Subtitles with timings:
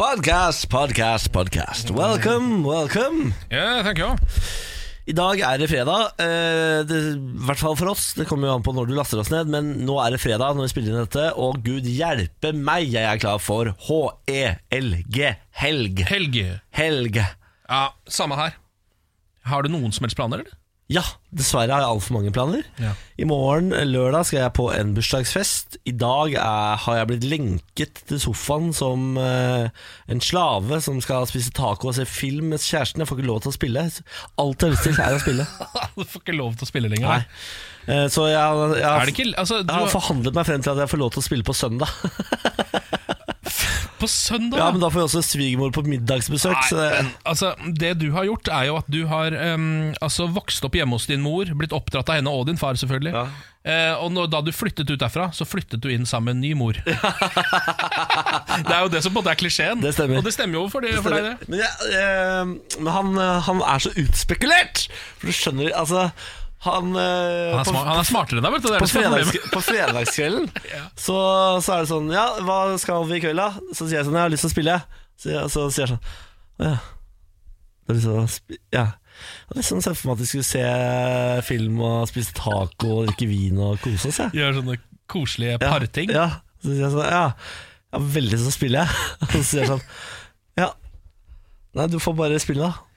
[0.00, 1.90] Podcast, podcast, podcast.
[1.90, 3.34] Welcome, welcome.
[3.52, 4.16] Yeah, thank you.
[5.04, 6.14] I dag er det fredag.
[6.16, 8.14] eh, det, I hvert fall for oss.
[8.16, 10.56] Det kommer jo an på når du laster oss ned, men nå er det fredag
[10.56, 15.34] når vi spiller inn dette, og gud hjelpe meg, jeg er klar for H-E-L-G.
[15.66, 16.02] Helg.
[16.08, 16.40] Helg.
[16.80, 17.20] Helg.
[17.20, 18.56] Ja, samme her.
[19.52, 20.59] Har du noen som helst planer, eller?
[20.90, 22.64] Ja, dessverre har jeg altfor mange planer.
[22.82, 22.96] Ja.
[23.22, 25.76] I morgen, lørdag, skal jeg på en bursdagsfest.
[25.86, 29.68] I dag er, har jeg blitt lenket til sofaen som uh,
[30.10, 33.04] en slave som skal spise taco og se film med kjæresten.
[33.04, 33.86] Jeg får ikke lov til å spille.
[33.86, 35.46] Alt jeg har lyst til, er å spille.
[36.00, 37.14] du får ikke lov til å spille lenger.
[37.14, 37.22] Nei.
[37.86, 40.74] Eh, Så jeg, jeg, jeg, det ikke altså, du, jeg har forhandlet meg frem til
[40.74, 41.94] at jeg får lov til å spille på søndag.
[44.00, 44.58] På søndag?
[44.58, 46.56] Ja, Men da får vi også svigermor på middagsbesøk.
[46.56, 47.52] Nei, det, men, altså,
[47.84, 51.08] det du har gjort, er jo at du har um, altså, vokst opp hjemme hos
[51.10, 53.12] din mor, blitt oppdratt av henne og din far, selvfølgelig.
[53.12, 53.26] Ja.
[53.60, 56.44] Uh, og når, da du flyttet ut derfra, så flyttet du inn sammen med en
[56.46, 56.78] ny mor.
[58.64, 59.82] det er jo det som måte er klisjeen.
[59.84, 60.22] Det stemmer.
[60.22, 61.50] Og det stemmer jo for, det, for deg, det.
[61.52, 61.70] Men, ja,
[62.40, 64.86] uh, men han, eh, han er så utspekulert!
[65.20, 66.08] For du skjønner, altså
[66.60, 68.68] Han, eh, Han er, på- han er smartere enn deg, vet du.
[68.68, 69.52] Det er på, det som er fredags, problemet.
[69.54, 70.82] på fredagskvelden Ja.
[71.00, 71.16] så,
[71.64, 73.46] så er det sånn Ja, hva skal vi i kveld, da?
[73.72, 74.74] Så sier jeg sånn, jeg har lyst til å spille.
[75.20, 76.02] Så, jeg- så sier jeg sånn
[76.60, 76.74] «Å Ja.
[77.80, 78.84] Det er lyst til å spi- ja.
[78.90, 83.08] Jeg hadde liksom sett for meg at vi skulle se film og spise taco og
[83.08, 84.20] drikke vin og kose oss.
[84.22, 84.30] Jeg.
[84.38, 84.76] Gjør sånne
[85.10, 86.12] koselige Ja, parting.
[86.14, 86.28] Ja.
[86.62, 89.08] Så sier jeg sånn Ja, jeg har veldig lyst til å spille, jeg.
[89.24, 89.82] Og så sier jeg sånn
[90.60, 90.68] Ja.
[91.74, 92.89] Nei, du får bare spille, da.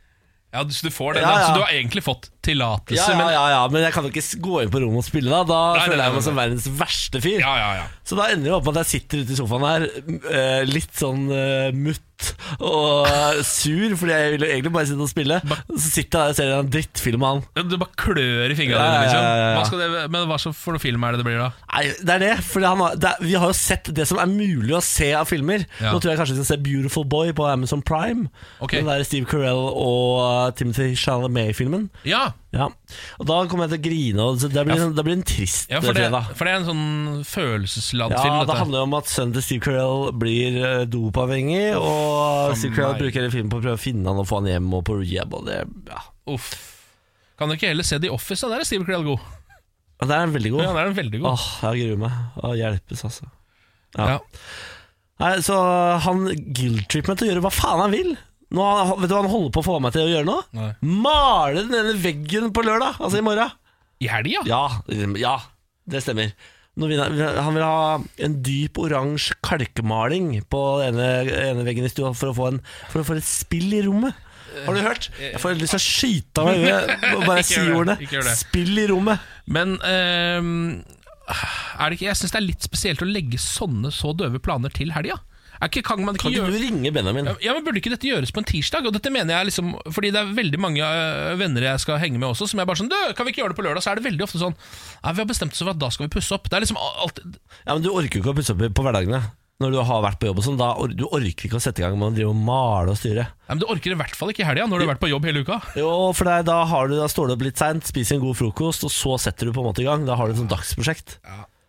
[0.54, 1.46] Ja, så du får det, Ja, ja.
[1.48, 4.42] Så du har egentlig fått tillatelse, Ja, ja, ja, ja, men jeg kan jo ikke
[4.46, 5.42] gå inn på rommet og spille, da.
[5.50, 7.40] Da Nei, nei, føler jeg meg som verdens verste fyr.
[7.42, 7.88] Ja, ja, ja.
[8.06, 9.88] Så da ender det opp med at jeg sitter ute i sofaen her,
[10.30, 12.13] eh, litt sånn uh, mutt
[12.60, 15.40] og eh, sur, fordi jeg ville egentlig bare sitte og spille.
[15.72, 17.70] Så sitter jeg der og ser en drittfilm av han.
[17.70, 19.28] Du bare klør i fingrene dine, liksom.
[19.58, 21.50] Hva skal det, men hva så for noe film er det det blir, da?
[21.74, 22.34] Nei, det er det.
[22.48, 22.64] For
[23.24, 25.66] vi har jo sett det som er mulig å se av filmer.
[25.82, 28.30] Nå tror jeg kanskje vi skal se Beautiful Boy på Amazon Prime.
[28.60, 28.82] Okay.
[28.82, 31.90] Den der Steve Carell og uh, Timothy Chalamet-filmen.
[32.08, 32.68] Ja, Ja.
[33.18, 35.72] Og da kommer jeg til å grine, og det blir, Ja, det blir en trist
[35.74, 36.28] ja for, det, fredag.
[36.38, 38.36] for det er en sånn følelsesladd Ja, film.
[38.38, 38.58] Det Dette.
[38.62, 43.24] handler jo om at sønnen til Steve Carell blir eh, dopavhengig, og Steve Carell bruker
[43.24, 45.34] hele filmen på å prøve å finne han og få han hjem og på rehab.
[45.40, 46.04] Og det, ja.
[46.34, 46.52] Uff.
[47.42, 48.46] Kan du ikke heller se The Office?
[48.46, 48.52] Da?
[48.54, 49.26] Der er Steve Carell god.
[50.04, 50.62] Ja, det er en veldig god.
[50.68, 51.32] Ja, der er den veldig god.
[51.34, 52.22] Åh, jeg gruer meg.
[52.44, 53.30] Å, hjelpes, altså.
[53.98, 54.06] Ja.
[54.14, 54.20] Ja.
[55.24, 55.58] Nei, så
[56.06, 58.14] han guilt-tripper meg til å gjøre hva faen han vil.
[58.54, 58.66] Nå,
[59.02, 60.40] vet du hva han holder på å få meg til å gjøre nå?
[60.58, 60.72] Nei.
[60.86, 63.56] Male den ene veggen på lørdag, altså i morgen.
[64.04, 64.44] I helga?
[64.50, 64.66] Ja,
[65.18, 65.38] ja
[65.90, 66.36] det stemmer.
[66.74, 72.14] Vil han, vil ha en dyp oransje kalkmaling på den ene, ene veggen i stua
[72.18, 74.18] for å få, en, for å få et spill i rommet.
[74.66, 75.10] Har du hørt?
[75.18, 78.34] Jeg får lyst til å skyte av meg i og bare si ordene.
[78.38, 79.22] Spill i rommet.
[79.54, 80.56] Men ehm,
[81.30, 84.74] er det ikke, jeg syns det er litt spesielt å legge sånne så døve planer
[84.74, 85.20] til helga.
[85.68, 87.30] Ikke, kan man ikke Kan ikke gjøre du ringe Benjamin?
[87.44, 88.88] Ja, men Burde ikke dette gjøres på en tirsdag?
[88.90, 92.20] Og dette mener jeg liksom Fordi det er veldig mange øh, venner jeg skal henge
[92.20, 93.86] med også, som er bare sånn Du, kan vi ikke gjøre det på lørdag?
[93.86, 96.08] Så er det veldig ofte sånn Nei, vi har bestemt oss for at da skal
[96.08, 96.50] vi pusse opp.
[96.50, 99.24] Det er liksom alt Ja, men Du orker jo ikke å pusse opp på hverdagene.
[99.62, 101.84] Når du har vært på jobb og sånn, da or Du orker ikke å sette
[101.84, 103.28] i gang med å drive og male og styre.
[103.46, 105.12] Ja, men Du orker i hvert fall ikke i helga, når du har vært på
[105.12, 105.60] jobb hele uka.
[105.80, 108.84] Jo, for da, har du, da står du opp litt seint, spiser en god frokost,
[108.88, 110.08] og så setter du på en måte i gang.
[110.10, 111.20] Da har du et sånt dagsprosjekt.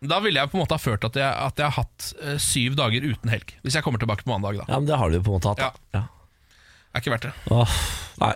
[0.09, 2.35] Da ville jeg på en måte ha ført at jeg, at jeg har hatt øh,
[2.41, 3.55] syv dager uten helg.
[3.65, 4.67] Hvis jeg kommer tilbake på mandag, da.
[4.69, 5.63] Ja, men det har du jo på en måte hatt.
[5.63, 5.99] da.
[5.99, 6.03] Ja.
[6.95, 7.33] Er ikke verdt det.
[7.51, 7.79] Åh,
[8.23, 8.33] nei.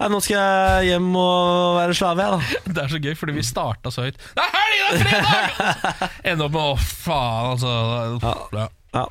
[0.00, 0.08] nei.
[0.14, 2.72] Nå skal jeg hjem og være slave, jeg, da.
[2.74, 4.18] Det er så gøy, fordi vi starta så høyt.
[4.34, 6.02] Det er helg, det er fredag!
[6.32, 7.72] Ender opp med å, faen, altså.
[8.58, 8.68] Ja.
[8.98, 9.06] Ja.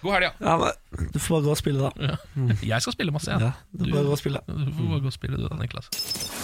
[0.00, 0.32] God helg, ja.
[0.40, 2.10] ja men, du får bare gå og spille, da.
[2.10, 2.54] ja.
[2.64, 3.40] Jeg skal spille masse, jeg.
[3.44, 4.40] Ja, du får bare gå og spille.
[4.48, 5.90] Du får bare gå og spille, du da, Niklas.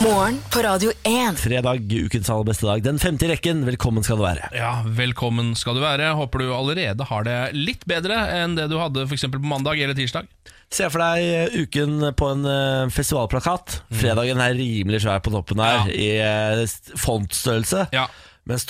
[0.05, 1.41] Morgen på Radio 1.
[1.41, 2.84] Fredag, ukens aller beste dag.
[2.84, 3.65] Den femte i rekken.
[3.69, 4.50] Velkommen skal du være.
[4.56, 6.11] Ja, velkommen skal du være.
[6.19, 9.81] Håper du allerede har det litt bedre enn det du hadde for eksempel på mandag
[9.81, 10.28] eller tirsdag.
[10.72, 13.81] Se for deg eh, uken på en eh, festivalplakat.
[13.95, 16.65] Fredagen er rimelig svær på toppen her, i eh,
[16.99, 17.87] fontstørrelse.
[17.95, 18.09] Ja,
[18.45, 18.61] Men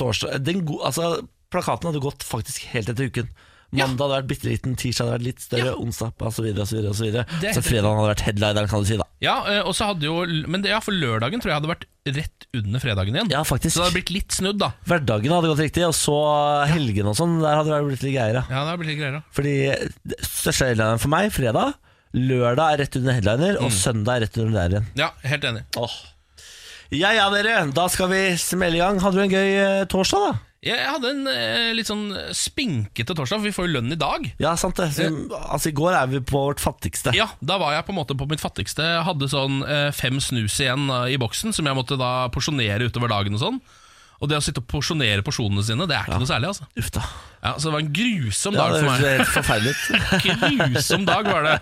[0.45, 1.17] den altså,
[1.51, 3.31] Plakaten hadde gått faktisk helt etter uken.
[3.75, 6.37] Mandag hadde vært bitte liten, tirsdag hadde vært litt større, onsdag osv.
[6.37, 7.25] Så, videre, og så, videre, og så, videre.
[7.43, 8.99] Det så fredagen hadde vært headlineren, kan du si.
[9.01, 11.71] da ja eh, og så hadde jo Men det, ja, for lørdagen tror jeg hadde
[11.71, 13.31] vært rett under fredagen igjen.
[13.33, 13.75] Ja, faktisk.
[13.75, 14.69] Så det hadde blitt litt snudd, da.
[14.87, 16.15] Hverdagen hadde gått riktig, og så
[16.71, 17.41] helgen og sånn.
[17.43, 18.45] Der hadde det blitt litt greiere.
[18.47, 19.23] Ja, det hadde blitt litt greier, da.
[19.35, 19.57] Fordi
[20.23, 21.75] største headlineren for meg, fredag.
[22.15, 24.87] Lørdag er rett under headliner, og søndag er rett under der igjen.
[25.03, 25.65] Ja, helt enig.
[25.83, 25.97] Åh.
[26.95, 27.59] Ja ja, dere.
[27.75, 29.03] Da skal vi smelle i gang.
[29.03, 30.56] Hadde du en gøy eh, torsdag, da?
[30.67, 34.27] Jeg hadde en eh, litt sånn spinkete torsdag, for vi får jo lønn i dag.
[34.43, 34.91] Ja, sant det.
[34.97, 35.07] Så,
[35.39, 37.15] altså, I går er vi på vårt fattigste.
[37.17, 38.85] Ja, da var jeg på en måte på mitt fattigste.
[39.07, 43.13] Hadde sånn eh, fem snus igjen eh, i boksen, som jeg måtte da porsjonere utover
[43.13, 43.61] dagen og sånn.
[44.21, 46.49] Og det å sitte og porsjonere porsjonene sine, det er ikke noe særlig.
[46.49, 47.03] altså Uff da.
[47.43, 48.95] ja, Så det var en grusom Ja, dag for meg.
[48.97, 49.75] Ja, det helt forferdelig.
[50.73, 51.57] Grusom dag var det.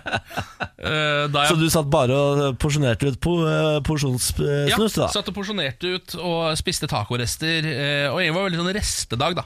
[0.79, 5.09] Eh, da Så du satt bare og porsjonerte ut po ja, porsjonssnus, da?
[5.11, 7.67] satt og porsjonerte ut og spiste tacorester.
[7.67, 9.45] eh, Og egentlig var det veldig sånn restedag, da.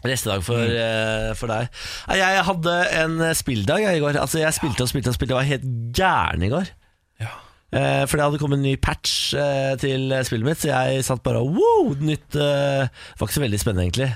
[0.00, 0.76] Restedag for, Mm.
[0.80, 1.68] eh, for deg.
[2.08, 4.16] Nei, Jeg hadde en spilldag jeg, i går.
[4.16, 5.34] Altså, jeg spilte og spilte og spilte.
[5.34, 6.70] Jeg var helt gæren i går.
[7.20, 7.34] Ja.
[7.70, 11.22] Eh, for det hadde kommet en ny patch eh, til spillet mitt, så jeg satt
[11.22, 14.08] bare wow, nytt eh, Det var ikke så veldig spennende, egentlig.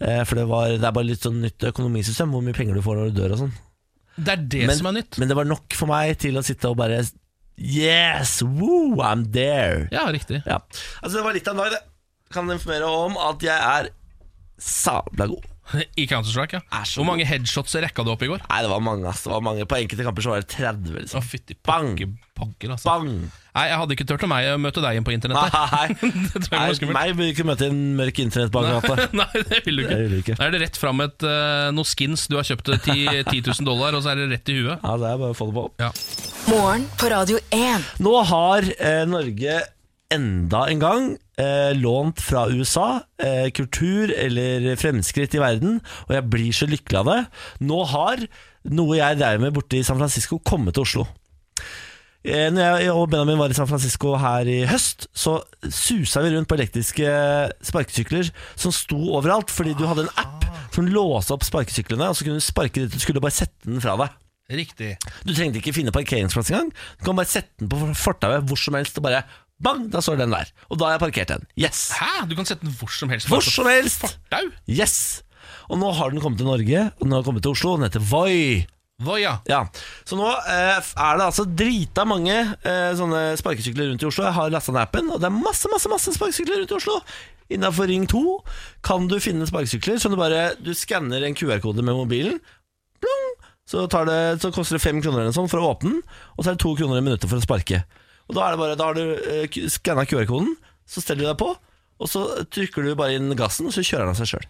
[0.00, 2.84] Eh, for det, var, det er bare litt sånn nytt økonomisystem, hvor mye penger du
[2.86, 3.52] får når du dør og sånn.
[4.16, 5.18] Det er det Men, som er nytt.
[5.20, 7.02] men det var nok for meg til å sitte og bare
[7.54, 8.40] Yes!
[8.42, 9.84] Woo, I'm there!
[9.94, 10.40] Ja, riktig.
[10.46, 10.60] Ja.
[11.02, 11.82] Altså, det var litt av en dag, det.
[12.34, 13.90] Kan informere om at jeg er
[14.58, 15.44] sabla god.
[16.00, 16.82] I Counter-Strike, ja.
[16.94, 18.42] Hvor mange headshots rekka du opp i går?
[18.50, 19.22] Nei, det var mange, ass.
[19.24, 19.64] Det var mange.
[19.70, 21.24] På enkelte kamper så var det 30, Å, liksom.
[21.24, 21.94] fytti Bang.
[21.96, 22.90] pakke, pakker, altså.
[22.92, 23.14] Bang!
[23.54, 25.54] Nei, jeg hadde ikke turt å meg møte deg inn på internett.
[25.54, 25.72] der.
[25.72, 26.96] Nei, det tror jeg var Nei skummelt.
[26.98, 29.08] meg vil ikke møte en mørk internett bak gata.
[29.20, 29.94] Nei, det vil du ikke.
[29.94, 30.36] Det vil du ikke.
[30.40, 33.44] Da er det rett fram et uh, noen skins du har kjøpt til 10, 10
[33.52, 34.74] 000 dollar, og så er det rett i huet.
[34.82, 35.66] Ja, det er bare å få det på.
[35.84, 35.92] Ja.
[36.50, 37.86] Morgen på Radio 1.
[38.04, 39.60] Nå har eh, Norge
[40.12, 41.06] enda en gang
[41.40, 47.00] eh, lånt fra USA eh, kultur eller fremskritt i verden, og jeg blir så lykkelig
[47.02, 47.20] av det.
[47.68, 48.24] Nå har
[48.74, 51.06] noe jeg dreiv med borte i San Francisco, kommet til Oslo.
[52.24, 55.36] Eh, Når jeg og Benjamin var i San Francisco her i høst, så
[55.68, 57.10] susa vi rundt på elektriske
[57.68, 62.24] sparkesykler som sto overalt, fordi du hadde en app som låste opp sparkesyklene, og så
[62.26, 64.16] kunne du sparke dit du skulle, og bare sette den fra deg.
[64.54, 64.90] Riktig.
[65.24, 66.72] Du trengte ikke finne parkeringsplass engang.
[67.00, 69.22] Du kan bare sette den på fortauet hvor som helst, og bare
[69.64, 70.50] bang, da står den der.
[70.70, 71.48] Og da har jeg parkert den.
[71.60, 71.86] Yes!
[71.98, 72.26] Hæ?
[72.30, 73.30] Du kan sette den hvor som helst.
[73.32, 74.04] Hvor som helst!
[74.04, 74.52] Fortau?
[74.70, 75.24] Yes!
[75.72, 77.74] Og nå har den kommet til Norge, og den har kommet til Oslo.
[77.78, 78.64] Den heter Voi.
[79.02, 79.38] Voia.
[79.50, 79.64] Ja,
[80.06, 84.28] Så nå eh, er det altså drita mange eh, sånne sparkesykler rundt i Oslo.
[84.28, 87.00] Jeg har lasta ned appen, og det er masse masse, masse sparkesykler rundt i Oslo.
[87.52, 88.22] Innafor Ring 2
[88.86, 92.38] kan du finne sparkesykler som du bare Du skanner en QR-kode med mobilen.
[93.02, 93.26] Plong,
[93.68, 96.00] så, tar det, så koster det fem kroner eller noe sånt for å åpne den,
[96.36, 97.82] og så er det to kroner i minuttet for å sparke.
[98.28, 100.54] Og Da er det bare, da har du eh, skanna QR-koden,
[100.88, 101.50] så steller du deg på,
[102.00, 104.46] og så trykker du bare inn gassen, og så kjører den av seg sjøl.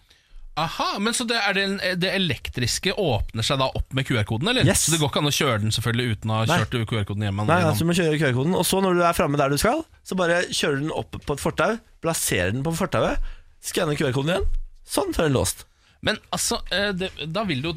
[0.55, 1.63] Aha, men så det, er det,
[1.99, 4.63] det elektriske åpner seg da opp med QR-koden, eller?
[4.63, 4.85] Yes.
[4.85, 7.47] Så det går ikke an å kjøre den selvfølgelig uten å ha kjørt QR-koden hjemme?
[7.49, 9.83] Nei, altså du må kjøre QR-koden Og så når du er fremme der du skal
[10.07, 11.75] Så bare kjører du den opp på et fortau
[12.05, 13.19] Plasserer den på fortauet
[13.67, 14.47] Skanner QR-koden igjen
[14.87, 15.65] Sånn, så er den låst
[16.05, 17.73] Men altså, eh, det, da vil jo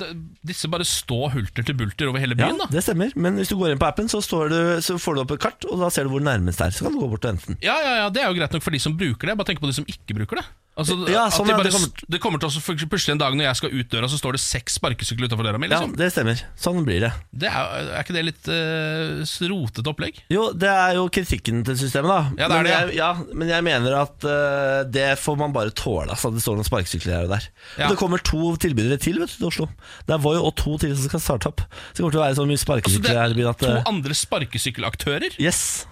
[0.46, 2.66] disse bare stå hulter til bulter over hele Ja, byen, da.
[2.72, 5.22] det stemmer Men hvis du går inn på appen så, står du, så får du
[5.24, 7.08] opp et kart Og da ser du hvor nærmest det er Så kan du gå
[7.14, 8.96] bort og hente den Ja, ja, ja, Det er jo greit nok for de som
[9.00, 9.38] bruker det.
[9.40, 10.46] Bare tenk på de som ikke bruker det.
[10.78, 13.34] Altså, Ja, sånn, de ja, bare, det kommer- det kommer til å plutselig en dag
[13.34, 15.66] når jeg skal ut døra, så står det seks sparkesykler utenfor døra mi.
[15.66, 15.96] Ja, Liksom.
[15.96, 20.20] det stemmer Sånn blir det Det er, er ikke det litt uh, rotete opplegg?
[20.30, 22.80] Jo, det er jo kritikken til systemet da Ja, det er det, ja.
[22.86, 26.60] jeg, ja, men jeg mener at uh, det får man bare tåle altså, Det står
[26.60, 27.48] noen sparkesykler her og der
[27.78, 27.84] Ja.
[27.88, 29.68] Og det kommer to tilbydere til vet du, til Oslo
[30.06, 32.26] Det er Voi og to til som skal starte opp Så det kommer til å
[32.28, 35.38] være så mye sparkesykler det sparkesykler her i byen at to eh, andre sparkesykkelaktører?
[35.42, 35.86] Yes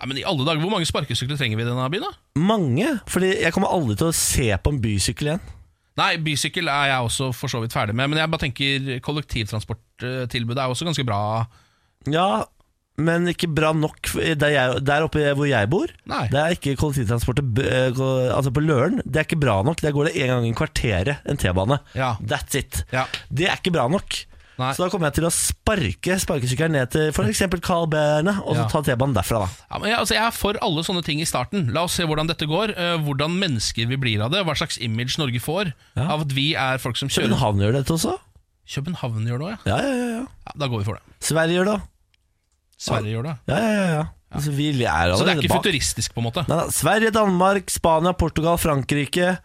[0.00, 2.06] Nei, men i alle dager, Hvor mange sparkesykler trenger vi i denne byen?
[2.08, 2.40] da?
[2.40, 5.42] Mange, fordi jeg kommer aldri til å se på en bysykkel igjen.
[6.00, 10.62] Nei, Bysykkel er jeg også for så vidt ferdig med, men jeg bare tenker kollektivtransporttilbudet
[10.62, 11.18] er også ganske bra.
[12.08, 12.46] Ja,
[13.00, 15.92] men ikke bra nok der, jeg, der oppe hvor jeg bor.
[16.08, 16.22] Nei.
[16.32, 18.00] Det er ikke kollektivtransportet
[18.32, 19.00] Altså på Løren.
[19.04, 19.82] Det er ikke bra nok.
[19.84, 21.80] Der går det en gang i kvarteret en T-bane.
[21.98, 22.14] Ja.
[22.20, 22.82] That's it.
[22.94, 23.04] Ja.
[23.28, 24.22] Det er ikke bra nok.
[24.60, 24.70] Nei.
[24.76, 27.42] Så da kommer jeg til å sparke sparkesykkelen ned til f.eks.
[27.64, 28.68] Carl Berne, og så Ja.
[28.68, 29.48] ta T-banen derfra, da.
[29.70, 31.70] Ja, men jeg, altså, jeg er for alle sånne ting i starten.
[31.72, 32.74] La oss se hvordan dette går.
[32.76, 34.44] Uh, hvordan mennesker vi blir av det.
[34.44, 36.10] Hva slags image Norge får Ja.
[36.12, 37.30] av at vi er folk som kjører.
[37.32, 38.18] København gjør dette også.
[38.70, 39.58] København gjør det òg, ja.
[39.66, 40.24] Ja, ja, ja, ja.
[40.46, 40.52] ja.
[40.60, 41.02] Da går vi for det.
[41.24, 41.86] Sverige gjør det òg.
[42.80, 43.36] Sverige gjør det.
[43.50, 44.04] Ja, ja, ja, ja.
[44.30, 45.64] Altså, Så det er ikke bak.
[45.64, 46.44] futuristisk, på en måte.
[46.48, 49.38] Nei, Sverige, Danmark, Spania, Portugal, Frankrike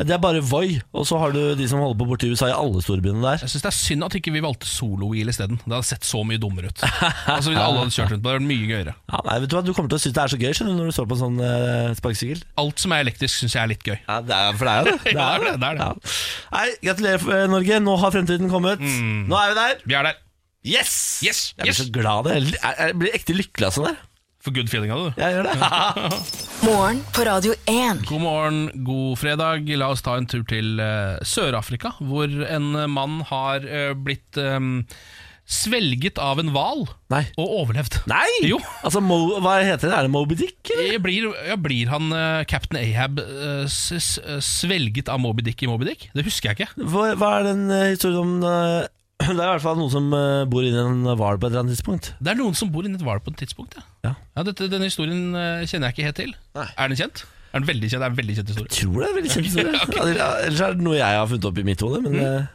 [0.00, 0.78] Det er bare Voi.
[0.96, 3.42] Og så har du de som holder på borti USA i alle storbyene der.
[3.42, 5.58] Jeg synes Det er synd at ikke vi valgte solo-wheel isteden.
[5.60, 6.80] Det hadde sett så mye dummere ut.
[7.34, 8.94] Altså Hvis alle hadde kjørt rundt på det, hadde vært mye gøyere.
[9.12, 10.72] Ja, nei, vet Du hva, du kommer til å synes det er så gøy skjønner
[10.72, 12.42] du, når du står på en sånn uh, sparkesykkel.
[12.64, 13.98] Alt som er elektrisk, syns jeg er litt gøy.
[14.06, 14.98] Ja, det er, For det er jo det.
[15.20, 15.86] Det er det, det er det.
[15.86, 16.16] Ja.
[16.56, 17.80] Nei, Gratulerer, eh, Norge.
[17.84, 18.80] Nå har fremtiden kommet.
[18.84, 19.80] Nå er vi der.
[19.90, 20.20] Vi er der.
[20.60, 20.94] Yes!
[21.24, 21.78] Yes, Jeg blir yes.
[21.80, 22.26] så glad.
[22.32, 24.00] Jeg blir ekte lykkelig av sånn der.
[24.40, 25.20] For good feeling av det, du.
[25.20, 26.18] Jeg gjør det.
[26.68, 28.04] Morgen på Radio 1.
[28.08, 29.68] God morgen, god fredag.
[29.76, 34.56] La oss ta en tur til eh, Sør-Afrika, hvor en mann har eh, blitt eh,
[35.50, 37.24] svelget av en hval Nei.
[37.36, 37.98] og overlevd.
[38.08, 38.28] Nei!
[38.48, 38.60] Jo.
[38.80, 39.96] Altså, Mo, Hva heter det?
[39.98, 40.60] Er det Moby Dick?
[40.72, 40.94] Eller?
[40.96, 44.08] Eh, Blir, ja, blir han eh, Captain Ahab eh, s s
[44.46, 46.08] svelget av Moby Dick i Moby Dick?
[46.16, 46.88] Det husker jeg ikke.
[46.94, 48.88] Hva, hva er den eh, historien om eh,
[49.28, 51.64] Det er i hvert fall noen som eh, bor inni en hval på et eller
[51.64, 52.12] annet tidspunkt.
[52.20, 53.76] Det er noen som bor inni et hval på et tidspunkt.
[53.76, 53.84] Ja.
[54.08, 54.14] Ja.
[54.38, 56.32] Ja, dette, Denne historien eh, kjenner jeg ikke helt til.
[56.56, 56.66] Nei.
[56.76, 57.24] Er den kjent?
[57.50, 58.00] Er den veldig kjent?
[58.00, 58.70] Det er en veldig kjent historie.
[58.70, 59.74] Jeg tror det er en veldig kjent historie.
[60.06, 62.02] Eller- Ellers er det noe jeg har funnet opp i mitt hode.
[62.06, 62.48] Men mm.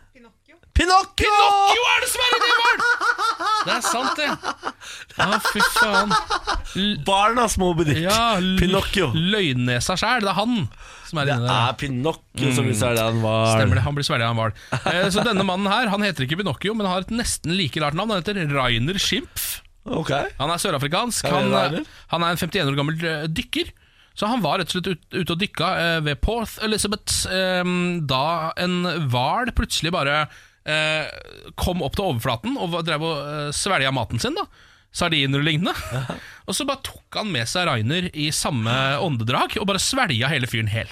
[0.76, 1.36] Pinocchio!
[1.72, 2.82] Jo, er det som er det var?!
[3.66, 4.28] Det er sant, det.
[5.18, 6.12] Ja, fy faen.
[6.78, 8.04] L Barnas små butikk.
[8.06, 9.12] ja, Pinocchio.
[9.16, 10.22] Løgnesa sjæl.
[10.26, 10.58] Det er han
[11.06, 11.70] som er Det inni der.
[11.70, 13.48] er Pinocchio som blir svelget han var.
[13.56, 14.56] Stemmer det, han blir svelget av en hval.
[14.94, 17.98] Eh, så denne mannen her Han heter ikke Pinocchio, men har et nesten like rart
[17.98, 18.14] navn.
[18.14, 19.62] Han heter Rainer Schimpf.
[19.86, 20.32] Okay.
[20.40, 21.28] Han er sørafrikansk.
[21.30, 23.74] Hva er Han, han er en 51 år gammel eh, dykker.
[24.16, 27.68] Så han var rett og slett ut- ute og dykka eh, ved Porth Elizabeth eh,
[28.08, 28.78] da en
[29.12, 30.44] hval plutselig bare eh,
[31.62, 34.34] kom opp til overflaten og drev og uh, svelga maten sin.
[34.38, 34.48] da
[34.96, 35.74] Sardiner og lignende.
[36.48, 38.72] Og så bare tok han med seg Rainer i samme
[39.04, 40.92] åndedrag og bare svelga hele fyren hel.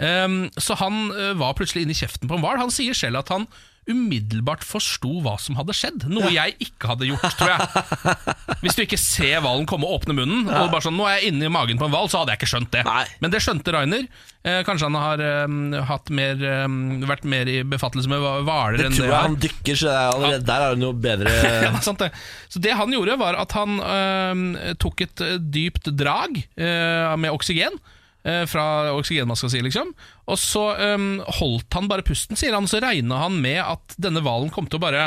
[0.00, 2.58] Um, så han eh, var plutselig inne i kjeften på en hval.
[2.60, 3.46] Han sier selv at han
[3.90, 6.04] umiddelbart forsto hva som hadde skjedd.
[6.12, 7.84] Noe jeg ikke hadde gjort, tror jeg.
[8.62, 11.32] Hvis du ikke ser hvalen komme og åpne munnen, og bare sånn, nå er jeg
[11.32, 12.84] inne i magen på en hval, så hadde jeg ikke skjønt det.
[12.86, 13.04] Nei.
[13.24, 14.04] Men det skjønte Rainer.
[14.40, 16.66] Eh, kanskje han har eh, hatt mer, eh,
[17.08, 20.14] vært mer i befattelse med hva- hvaler Det enn det jeg han dykker, så er
[20.14, 21.34] allerede, der er det noe bedre
[21.66, 22.10] Ja, det det.
[22.48, 27.34] Så det han gjorde var at han øh, tok et øh, dypt drag øh, med
[27.36, 27.76] oksygen
[28.20, 29.94] fra oksygenmaska si, liksom.
[30.28, 33.94] Og så um, holdt han bare pusten, sier han, og så regna han med at
[33.96, 35.06] denne hvalen kom til å bare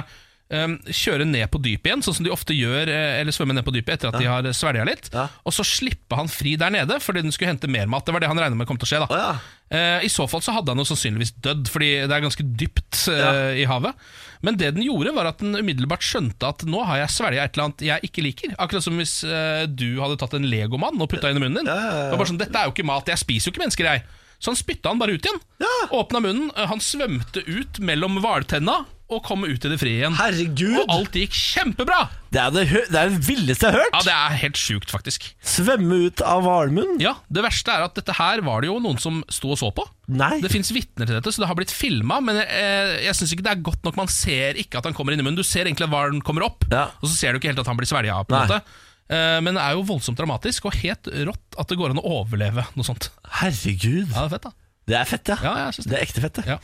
[0.54, 3.66] um, kjøre ned på dypet igjen, sånn som de ofte gjør, øh, eller svømme ned
[3.66, 5.10] på dypet etter at de har svelga litt.
[5.14, 5.28] Ja.
[5.48, 8.06] Og så slippe han fri der nede, fordi den skulle hente mer mat.
[8.06, 9.02] Det var det han regna med kom til å skje.
[9.06, 9.32] da oh, ja.
[9.74, 13.06] uh, I så fall så hadde han jo sannsynligvis dødd, fordi det er ganske dypt
[13.14, 13.98] eh, i havet.
[14.44, 17.56] Men det den gjorde, var at den umiddelbart skjønte at nå har jeg svelga et
[17.56, 18.56] eller annet jeg ikke liker.
[18.60, 21.72] Akkurat som hvis uh, du hadde tatt en legomann og putta inn i munnen din.
[21.72, 24.04] Det var bare sånn, Dette er jo ikke mat, jeg spiser jo ikke mennesker, jeg.
[24.44, 25.40] Så han spytta han bare ut igjen.
[25.64, 25.72] Ja.
[25.96, 28.82] Åpna munnen, eh, han svømte ut mellom hvaltenna
[29.16, 30.16] og komme ut i det frie igjen.
[30.18, 30.78] Herregud!
[30.84, 32.02] Og alt gikk kjempebra!
[32.34, 33.94] Det er det, hø- det er det villeste jeg har hørt!
[33.94, 35.28] Ja, Det er helt sjukt, faktisk.
[35.46, 36.96] Svømme ut av hvalmunn?
[37.04, 39.70] Ja, Det verste er at dette her var det jo noen som sto og så
[39.76, 39.86] på.
[40.10, 40.40] Nei.
[40.44, 42.18] Det fins vitner til dette, så det har blitt filma.
[42.26, 44.00] Men eh, jeg syns ikke det er godt nok.
[44.02, 45.38] Man ser ikke at han kommer inn i munnen.
[45.38, 46.88] Du ser egentlig at hvalen kommer opp, Ja.
[47.00, 48.18] og så ser du ikke helt at han blir svelga.
[48.26, 48.48] på en Nei.
[48.50, 48.82] måte.
[49.14, 52.08] Eh, men det er jo voldsomt dramatisk, og helt rått at det går an å
[52.24, 53.12] overleve noe sånt.
[53.44, 54.10] Herregud.
[54.10, 54.54] Ja, det er fett, da.
[54.90, 55.38] Det er fett, ja.
[55.46, 56.00] Ja, jeg synes Det det.
[56.00, 56.44] er ekte fett, det.
[56.50, 56.58] Ja.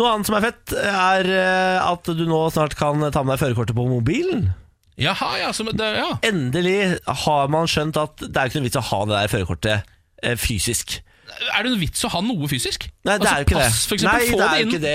[0.00, 3.42] Noe annet som er fett, er eh, at du nå snart kan ta med deg
[3.42, 4.46] førerkortet på mobilen.
[4.98, 6.08] Jaha, ja, så, det, ja.
[6.26, 6.78] Endelig
[7.26, 9.92] har man skjønt at det er ikke noe vits å ha det der førerkortet
[10.24, 10.96] eh, fysisk.
[11.28, 12.86] Er det en vits å ha noe fysisk?
[13.06, 13.98] Nei, det altså, er jo ikke pass, det.
[14.04, 14.94] Nei, det er jo ikke det.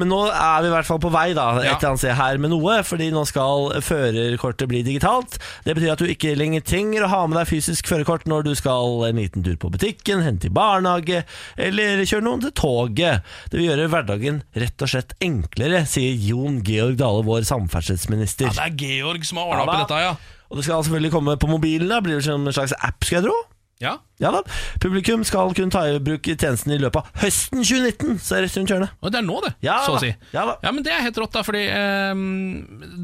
[0.00, 2.40] Men nå er vi i hvert fall på vei da, et eller annet sted her
[2.42, 5.38] med noe, fordi nå skal førerkortet bli digitalt.
[5.66, 8.52] Det betyr at du ikke lenger trenger å ha med deg fysisk førerkort når du
[8.58, 11.22] skal en liten tur på butikken, hente i barnehage,
[11.60, 13.26] eller kjøre noen til toget.
[13.52, 18.50] Det vil gjøre hverdagen rett og slett enklere, sier Jon Georg Dale, vår samferdselsminister.
[18.50, 20.40] Ja, det er Georg som har ordna Ja, opp i dette, ja.
[20.50, 22.00] Og det skal selvfølgelig komme på mobilen, da.
[22.02, 23.36] blir det som en slags app, skal jeg tro.
[23.80, 23.94] Ja.
[24.20, 24.42] Ja da.
[24.82, 28.50] Publikum skal kunne ta i bruk tjenesten i løpet av høsten 2019, så er det
[28.50, 28.92] rett rundt hjørnet.
[29.00, 29.52] Og det er nå, det.
[29.64, 30.10] Ja så å si.
[30.34, 30.58] Ja da.
[30.66, 32.26] Ja, men Det er helt rått, da, fordi ehm,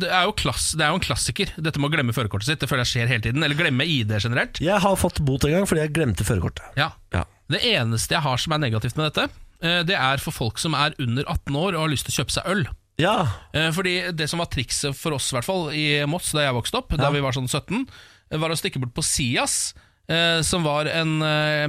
[0.02, 2.61] det, er jo klass, det er jo en klassiker, dette med å glemme førerkortet sitt.
[2.61, 3.47] Det føler jeg skjer hele tiden.
[3.47, 4.61] Eller glemme ID generelt.
[4.61, 6.68] Jeg har fått bot en gang fordi jeg glemte førerkortet.
[6.76, 6.92] Ja.
[7.16, 7.25] Ja.
[7.49, 9.30] Det eneste jeg har som er negativt med dette,
[9.64, 12.21] eh, det er for folk som er under 18 år og har lyst til å
[12.21, 12.66] kjøpe seg øl.
[13.00, 13.16] Ja.
[13.52, 16.56] Eh, Fordi det som var trikset for oss, i hvert fall, i Moss da jeg
[16.56, 17.85] vokste opp, da vi var sånn 17,
[18.30, 19.75] eh, var å stikke bort på Sias.
[20.08, 21.66] Eh, Som var en, eh,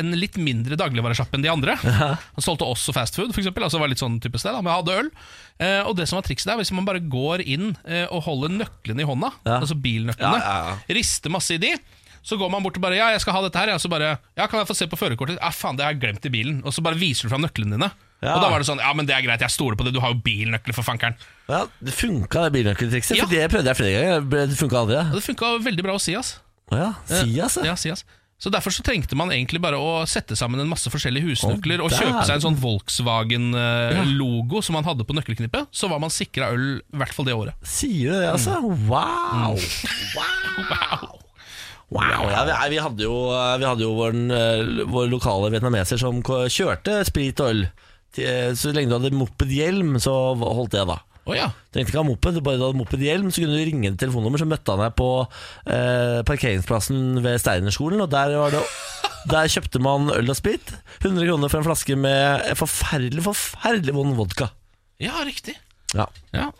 [0.00, 1.76] en litt mindre dagligvaresjappe enn de andre.
[1.82, 3.64] Han solgte også fastfood, eksempel.
[3.66, 5.10] Altså var litt sånn type sted, da, men hadde øl.
[5.58, 8.54] Eh, Og det som var trikset der, hvis man bare går inn eh, og holder
[8.60, 9.60] nøklene i hånda, Ja.
[9.60, 11.74] altså bilnøklene, Ja, ja, rister masse i de,
[12.24, 13.68] så går man bort og bare Ja, jeg skal ha dette her.
[13.74, 15.36] Ja, så bare Ja, kan jeg få se på førerkortet?
[15.42, 16.62] Ja, faen, det har jeg glemt i bilen.
[16.64, 17.90] Og så bare viser du fram nøklene dine.
[18.24, 18.36] Ja.
[18.38, 19.92] Og da var det sånn Ja, men det er greit, jeg stoler på det.
[19.92, 21.14] Du har jo bilnøkler, for fankeren.
[21.50, 23.18] ja det funka, det bilnøkkeltrikset.
[23.18, 23.26] Ja.
[23.26, 24.48] For det prøvde jeg flere ganger.
[24.48, 24.96] Det funka aldri.
[24.96, 25.20] Og det.
[25.20, 26.38] det funka veldig bra å si, ass.
[26.72, 26.94] Ja.
[27.08, 27.72] Sias, ja.
[27.72, 28.04] Ja, Sias.
[28.44, 31.86] Så Derfor så trengte man egentlig bare å sette sammen en masse forskjellige husnøkler oh,
[31.86, 35.64] og kjøpe seg en sånn Volkswagen-logo som man hadde på nøkkelknippet.
[35.72, 37.54] Så var man sikra øl i hvert fall det året.
[37.64, 38.52] Sier du det, altså?
[38.60, 39.56] Wow!
[40.18, 41.18] Wow.
[41.94, 42.00] Wow.
[42.00, 42.30] wow.
[42.32, 43.14] Ja, vi, hadde jo,
[43.60, 47.60] vi hadde jo vår, eh, vår lokale vietnameser som kjørte sprit og øl.
[48.58, 50.96] Så lenge du hadde mopedhjelm, så holdt det, da.
[51.24, 51.46] Å ja.
[51.72, 54.48] Trengte ikke ha moped, bare du hadde mopedhjelm, så kunne du ringe et telefonnummer, så
[54.48, 58.60] møtte han deg på eh, parkeringsplassen ved Steinerskolen, og der, var det,
[59.32, 60.74] der kjøpte man øl og sprit.
[61.00, 64.50] 100 kroner for en flaske med forferdelig, forferdelig vond vodka.
[65.00, 65.56] ja, riktig.
[65.94, 66.08] Ja.
[66.34, 66.50] Ja.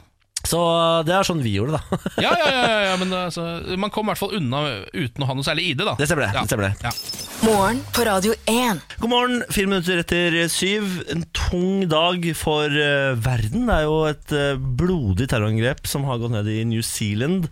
[0.48, 0.60] Så
[1.08, 2.14] det er sånn vi gjorde det, da.
[2.24, 3.44] Ja, ja, ja, ja, men altså,
[3.80, 5.84] Man kom i hvert fall unna uten å ha noe særlig ID.
[5.84, 6.32] da Det stemmer det.
[6.34, 6.42] Ja.
[6.42, 6.74] det, stemmer det.
[6.84, 6.92] Ja.
[7.44, 8.82] Morgen på Radio 1.
[9.02, 11.00] God morgen, fire minutter etter syv.
[11.12, 13.66] En tung dag for uh, verden.
[13.68, 17.50] Det er jo et uh, blodig terrorangrep som har gått ned i New Zealand.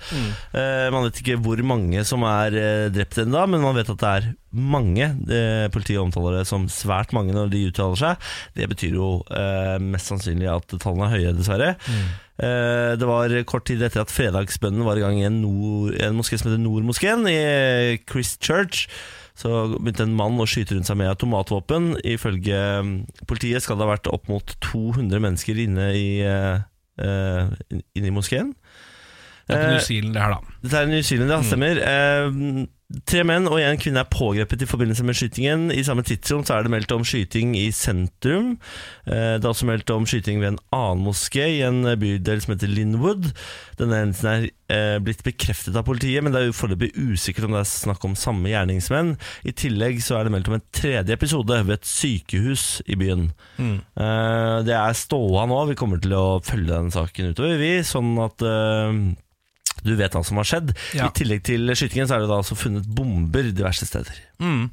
[0.52, 4.00] Eh, man vet ikke hvor mange som er uh, drept ennå, men man vet at
[4.00, 5.08] det er mange.
[5.28, 8.28] Det, politiet omtaler det som svært mange når de uttaler seg.
[8.58, 11.72] Det betyr jo eh, mest sannsynlig at tallene er høye, dessverre.
[12.42, 16.16] Eh, det var kort tid etter at fredagsbønnen var i gang i en, nord, en
[16.18, 17.40] moské som heter Nordmoskeen i
[18.08, 18.86] Christchurch.
[19.38, 21.94] Så begynte en mann å skyte rundt seg med automatvåpen.
[22.04, 22.94] Ifølge mm,
[23.30, 26.64] politiet skal det ha vært opp mot 200 mennesker inne i, eh,
[27.00, 28.52] eh, inne i moskeen.
[29.48, 30.56] Det er på Eh, New Zealand, det her, da.
[30.62, 31.80] Dette er New Zealand, ja, stemmer.
[31.82, 32.66] Eh,
[33.08, 35.68] tre menn og en kvinne er pågrepet i forbindelse med skytingen.
[35.74, 38.56] I samme tidsrom så er det meldt om skyting i sentrum.
[39.06, 42.54] Eh, det er også meldt om skyting ved en annen moské i en bydel som
[42.54, 43.30] heter Linwood.
[43.80, 47.64] Denne hendelsen er eh, blitt bekreftet av politiet, men det er foreløpig usikkert om det
[47.64, 49.16] er snakk om samme gjerningsmenn.
[49.48, 53.30] I tillegg så er det meldt om en tredje episode ved et sykehus i byen.
[53.56, 53.78] Mm.
[54.66, 55.58] det er ståa nå.
[55.70, 57.74] Vi kommer til å følge den saken utover, vi.
[57.86, 58.96] Sånn at eh,
[59.82, 60.74] du vet hva som har skjedd.
[60.96, 61.08] Ja.
[61.08, 64.20] I tillegg til skytingen så er det da altså funnet bomber diverse steder.
[64.42, 64.68] Mm.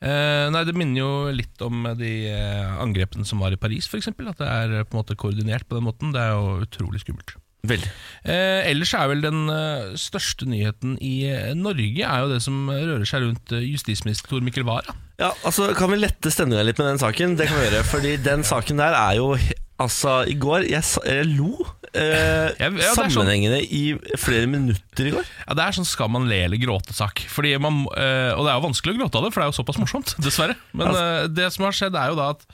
[0.00, 4.08] Eh, nei, Det minner jo litt om de eh, angrepene som var i Paris, f.eks.
[4.08, 6.14] At det er eh, på en måte koordinert på den måten.
[6.14, 7.36] Det er jo utrolig skummelt.
[7.68, 7.88] Veldig.
[8.24, 12.62] Eh, ellers er vel den eh, største nyheten i eh, Norge er jo det som
[12.72, 14.94] rører seg rundt eh, justisminister Tor Mikkel Wara.
[15.20, 17.34] Ja, altså Kan vi lette stemninga litt med den saken?
[17.36, 17.82] Det kan vi gjøre.
[17.90, 19.34] Fordi den saken der er jo
[19.80, 21.54] Altså, i går Jeg, jeg lo
[21.96, 25.28] eh, Ja, ja, sånn- sammenhengende i flere minutter i går.
[25.46, 27.22] Ja, Det er sånn skal man le eller gråte-sak.
[27.32, 29.52] Fordi man, eh, Og det er jo vanskelig å gråte av det, for det er
[29.52, 30.56] jo såpass morsomt, dessverre.
[30.76, 32.44] Men eh, det som har skjedd, er jo da at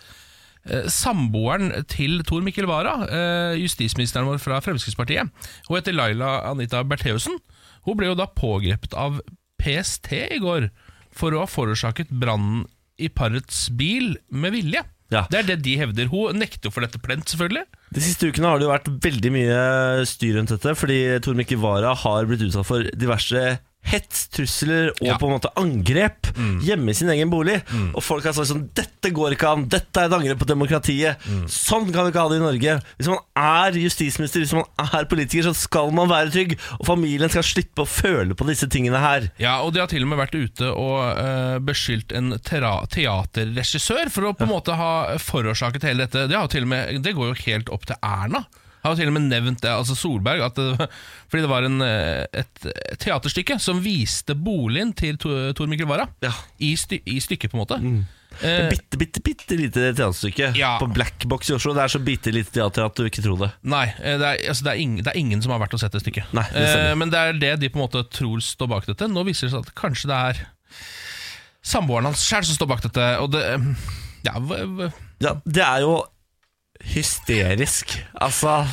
[0.93, 5.31] Samboeren til Tor Mikkel Wara, eh, justisministeren vår fra Fremskrittspartiet,
[5.69, 7.39] hun heter Laila Anita Bertheussen.
[7.87, 9.21] Hun ble jo da pågrepet av
[9.63, 10.71] PST i går
[11.17, 12.67] for å ha forårsaket brannen
[12.99, 14.83] i parets bil med vilje.
[15.13, 15.23] Ja.
[15.31, 16.09] Det er det de hevder.
[16.11, 17.63] Hun nekter jo for dette plent, selvfølgelig.
[17.95, 19.61] De siste ukene har det jo vært veldig mye
[20.09, 23.45] styr rundt dette, fordi Tor Mikkel Wara har blitt utsatt for diverse
[23.87, 25.15] hets, trusler og Ja.
[25.15, 25.21] Mm.
[25.23, 26.31] på en måte angrep
[26.67, 27.61] hjemme i sin egen bolig.
[27.95, 29.67] Og folk har sagt sånn Dette går ikke an!
[29.71, 31.23] Dette er et angrep på demokratiet!
[31.31, 31.45] Mm.
[31.49, 32.77] Sånn kan vi ikke ha det i Norge!
[32.99, 36.57] Hvis man er justisminister, hvis man er politiker, så skal man være trygg.
[36.81, 39.31] Og familien skal slippe å føle på disse tingene her.
[39.39, 44.29] Ja, og de har til og med vært ute og eh, beskyldt en teaterregissør for
[44.29, 46.27] å på en måte ha forårsaket hele dette.
[46.31, 48.45] Det, har til og med, det går jo helt opp til Erna.
[48.87, 50.89] Har til og med nevnt det, altså Solberg, det,
[51.31, 52.69] fordi det var en, eh, et
[53.03, 56.33] teaterstykke som viste boligen til Tor Mikkel Wara Ja.
[56.63, 57.81] i, sty, i stykket, på en måte.
[57.83, 58.13] Et
[58.45, 60.75] Eh, bitte, bitte, bitte lite teaterstykke Ja.
[60.79, 61.73] på Black Box i Oslo.
[61.73, 63.49] Det er så bitte lite teater at du ikke tror det.
[63.65, 65.81] Nei, eh, det er, altså det, er ingen, det er ingen som har vært og
[65.81, 66.35] sett det stykket.
[66.37, 69.09] Nei, det eh, men det er det de på en måte tror står bak dette.
[69.09, 70.43] Nå viser det seg at kanskje det er
[71.67, 73.07] samboeren hans sjøl som står bak dette.
[73.25, 73.43] Og det
[74.27, 74.37] Ja,
[75.23, 75.95] Ja, det er jo
[76.85, 77.97] hysterisk.
[78.21, 78.67] Altså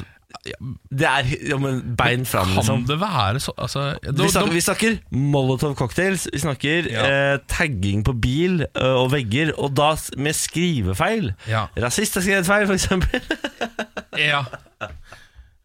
[0.92, 2.82] Det er ja, men bein fram, kan liksom.
[2.88, 7.34] det være så altså, da- Vi snakker, vi snakker Molotov cocktails, vi snakker Ja.
[7.34, 11.34] eh, tagging på bil eh, og vegger, og da med skrivefeil.
[11.48, 11.66] Ja.
[11.80, 13.22] Rasist har skrevet feil, eksempel.
[14.20, 14.44] Ja.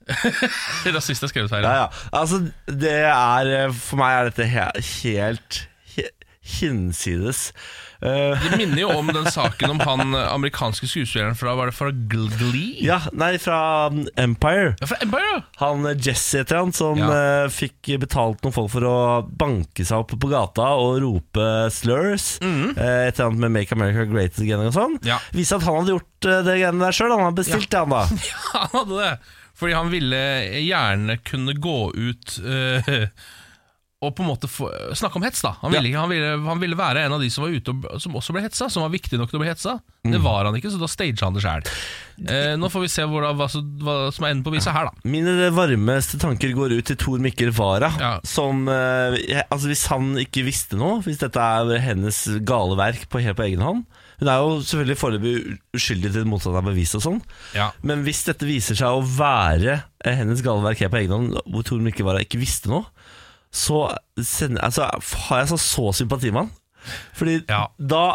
[0.94, 1.64] Rasist har skrevet feil.
[1.66, 1.87] ja, ja.
[2.12, 4.64] Altså, det er eh, For meg er dette he
[5.03, 5.59] helt
[5.96, 6.07] he
[6.61, 7.53] hinsides.
[8.01, 11.89] Eh, Det minner jo om den saken om han amerikanske skuespilleren fra Var det fra
[11.91, 12.77] Glee?
[12.87, 14.77] ja, nei, fra um, Empire.
[14.79, 15.41] Ja, fra Empire, ja.
[15.65, 17.09] Han eh, Jesse heter han, som Ja.
[17.11, 22.39] eh, fikk betalt noen folk for å banke seg opp på gata og rope slurs.
[22.43, 24.99] eh, et eller annet med 'Make America Great Again' og sånn.
[25.03, 25.19] Ja.
[25.35, 27.11] Viste at han hadde gjort det greiene der sjøl.
[27.17, 28.07] Han hadde bestilt det, han da.
[28.31, 29.19] Ja, Han hadde det.
[29.59, 30.19] Fordi han ville
[30.63, 33.09] gjerne kunne gå ut eh,
[33.99, 34.47] og på en måte
[34.95, 35.41] snakke om hets.
[35.43, 36.05] da han ville, ja.
[36.05, 38.45] han, ville, han ville være en av de som var ute og, som også ble
[38.45, 39.73] hetsa, som var viktig nok til å bli hetsa.
[40.07, 40.13] Mm.
[40.15, 41.67] Det var han ikke, så da stager han det sjæl.
[42.31, 45.03] Eh, nå får vi se hva, som- hva som er enden på visa her, da.
[45.03, 47.91] Mine varmeste tanker går ut til Tor Mikkel Wara.
[47.99, 48.13] Ja.
[48.27, 53.21] Som eh, Altså Hvis han ikke visste noe, hvis dette er hennes gale verk på
[53.23, 53.83] helt på egen hånd
[54.19, 55.35] Hun er jo selvfølgelig foreløpig
[55.79, 57.19] uskyldig til motstand av bevis og sånn.
[57.55, 57.69] Ja.
[57.87, 61.37] Men hvis dette viser seg å være eh, hennes gale verk helt på egen hånd,
[61.47, 62.87] hvor Tor Mikkel Wara ikke visste noe,
[63.55, 63.83] så
[64.21, 64.89] sender, altså,
[65.29, 66.51] har jeg så, så sympati med han.
[67.19, 67.67] Fordi Ja.
[67.79, 68.07] da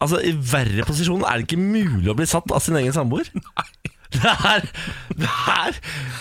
[0.00, 3.26] Altså, i verre posisjon er det ikke mulig å bli satt av sin egen samboer.
[4.14, 4.62] Det er,
[5.18, 5.78] det er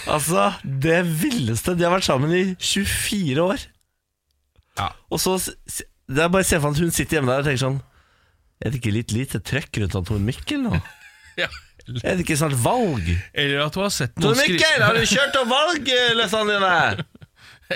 [0.09, 1.75] altså det villeste.
[1.77, 3.67] De har vært sammen i 24 år.
[4.79, 4.87] Ja.
[5.13, 7.45] Og så Det er bare å se for seg at hun sitter hjemme der og
[7.45, 7.75] tenker sånn
[8.63, 10.79] Er det ikke litt lite trøkk rundt han Tor Mikkel nå?
[11.43, 11.47] Ja.
[12.01, 13.05] Er det ikke snart valg?
[13.33, 17.05] Eller at hun har sett noen Tor Mikkel, har du kjørt opp valgløftene dine?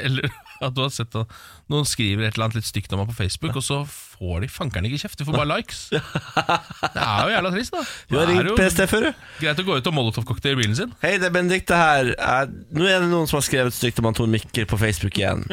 [0.01, 0.27] Eller
[0.65, 1.37] at du har sett at
[1.71, 4.51] noen skriver et eller annet litt stygt om meg på Facebook, og så får de
[4.51, 5.19] fankeren ikke kjeft.
[5.21, 5.85] De får bare likes.
[5.93, 7.85] Det er jo jævla trist, da.
[8.09, 9.23] Du har ringt PST før, du.
[9.43, 10.93] greit å gå ut og molotovcocktail i bilen sin.
[11.03, 12.13] Hei, det er Benedikte her.
[12.73, 15.45] Nå er det noen som har skrevet stygt om Anton Mikkel på Facebook igjen.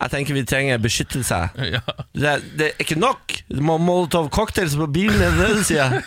[0.00, 1.40] Jeg tenker vi trenger beskyttelse.
[1.74, 1.82] Ja.
[2.16, 3.36] Det, det er ikke nok!
[3.50, 6.00] Du må ha Molotov cocktails på bilen, din, sier?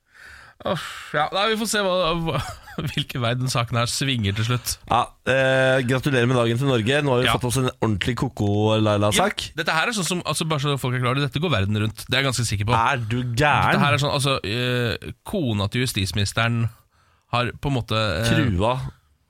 [0.72, 1.28] Uff, ja.
[1.34, 2.40] Nei, vi får se hva, hva,
[2.94, 4.74] hvilken vei den saken her svinger til slutt.
[4.90, 7.00] Ja, eh, Gratulerer med dagen til Norge.
[7.04, 7.34] Nå har vi Ja.
[7.36, 9.46] fått oss en ordentlig koko-Laila-sak.
[9.48, 11.78] Ja, dette her er sånn som, altså Bare så folk er klar Dette går verden
[11.82, 12.04] rundt.
[12.08, 12.74] Det er jeg ganske sikker på.
[12.78, 16.68] Er du Dette her er sånn, altså eh, Kona til justisministeren
[17.34, 18.76] har på en måte eh, Trua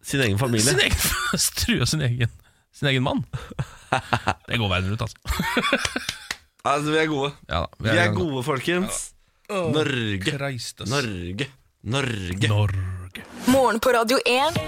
[0.04, 0.66] sin egen familie.
[0.68, 0.98] Sin egen,
[1.62, 2.28] trua sin egen,
[2.76, 3.24] sin egen mann.
[4.48, 5.16] Det går verden rundt, altså.
[6.64, 7.32] Altså, vi er gode.
[7.48, 9.10] Ja, da, Vi er gode, folkens.
[9.48, 10.32] Norge.
[10.88, 11.46] Norge.
[11.84, 12.48] Norge.
[12.48, 13.03] Norge.
[13.14, 13.24] Norge.
[13.46, 14.58] Morgen på Radio 1.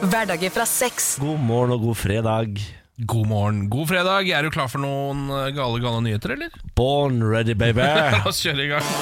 [0.00, 1.16] Hverdager fra seks.
[1.20, 2.58] God morgen og god fredag.
[2.96, 4.28] God morgen, god fredag.
[4.30, 6.50] Er du klar for noen eh, gale, gale nyheter, eller?
[6.74, 7.82] Born ready, baby.
[8.14, 8.92] La oss kjøre i gang.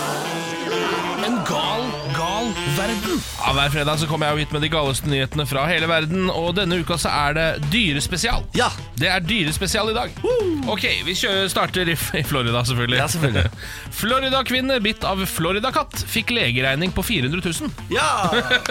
[1.27, 2.02] En gal
[2.77, 3.21] verden.
[3.39, 6.29] Ja, Hver fredag så kommer jeg jo hit med de galeste nyhetene fra hele verden,
[6.31, 8.45] og denne uka så er det dyrespesial.
[8.57, 8.69] Ja.
[8.99, 10.15] Det er dyrespesial i dag.
[10.71, 13.01] Ok, vi kjører, starter i, i Florida, selvfølgelig.
[13.01, 13.65] Ja, selvfølgelig.
[14.03, 17.73] Florida-kvinne bitt av Florida-katt fikk legeregning på 400 000.
[17.93, 18.09] Ja!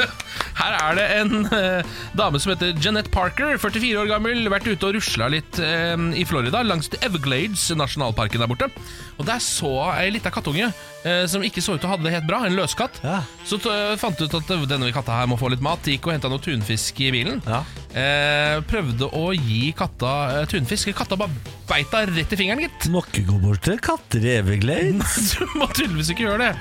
[0.61, 4.89] Her er det en eh, dame som heter Jeanette Parker, 44 år gammel, vært ute
[4.89, 8.71] og rusla litt eh, i Florida, langs Everglades, nasjonalparken der borte.
[9.19, 12.13] Og der så ei lita kattunge eh, som ikke så ut til å ha det
[12.15, 13.01] helt bra, en løskatt.
[13.05, 13.21] Ja.
[13.47, 13.59] Så
[13.99, 16.41] fant ut at eh, denne katta her må få litt mat, gikk og henta noe
[16.43, 17.41] tunfisk i bilen.
[17.47, 17.61] Ja.
[17.91, 20.93] Eh, prøvde å gi katta eh, tunfisk.
[20.97, 21.33] Katta bare
[21.69, 22.89] beit henne rett i fingeren, gitt.
[22.93, 25.31] Må ikke gå bort til katter i Everglades.
[25.41, 26.51] Du må tydeligvis ikke gjøre det.